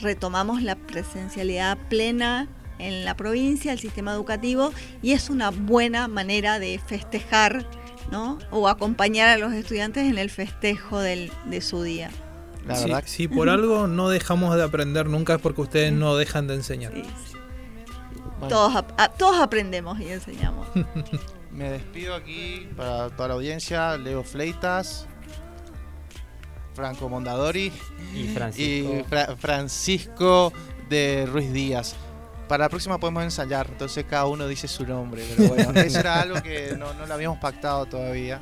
[0.00, 2.48] retomamos la presencialidad plena
[2.80, 7.66] en la provincia, el sistema educativo, y es una buena manera de festejar
[8.10, 8.38] ¿no?
[8.50, 12.10] o acompañar a los estudiantes en el festejo del, de su día.
[12.66, 13.02] La verdad.
[13.06, 16.92] Si, por algo no dejamos de aprender nunca es porque ustedes no dejan de enseñar.
[18.48, 18.84] Todos,
[19.18, 20.66] todos aprendemos y enseñamos.
[21.52, 23.96] Me despido aquí para toda la audiencia.
[23.96, 25.06] Leo Fleitas,
[26.74, 27.72] Franco Mondadori
[28.14, 30.52] y Francisco, y Francisco
[30.88, 31.96] de Ruiz Díaz
[32.50, 36.20] para la próxima podemos ensayar, entonces cada uno dice su nombre, pero bueno, eso era
[36.20, 38.40] algo que no, lo habíamos pactado todavía.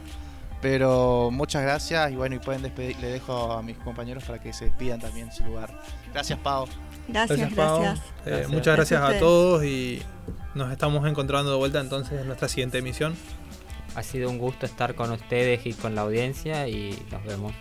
[0.63, 4.55] Pero muchas gracias y bueno, y pueden despedir, le dejo a mis compañeros para que
[4.55, 5.79] se despidan también en su lugar.
[6.11, 6.67] Gracias, Pau.
[7.07, 8.01] Gracias, gracias.
[8.25, 10.03] Eh, muchas gracias, a, todos y
[10.55, 13.15] nos estamos encontrando de vuelta entonces en nuestra siguiente emisión.
[13.95, 17.53] Ha sido un gusto estar con ustedes y con la audiencia y nos vemos.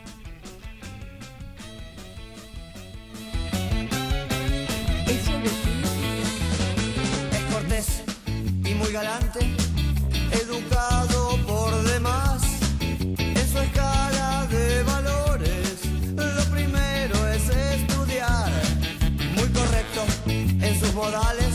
[8.78, 9.40] muy galante,
[10.32, 12.42] educado por demás.
[13.18, 15.86] En su escala de valores,
[16.16, 18.52] lo primero es estudiar.
[19.36, 21.47] Muy correcto en sus modales,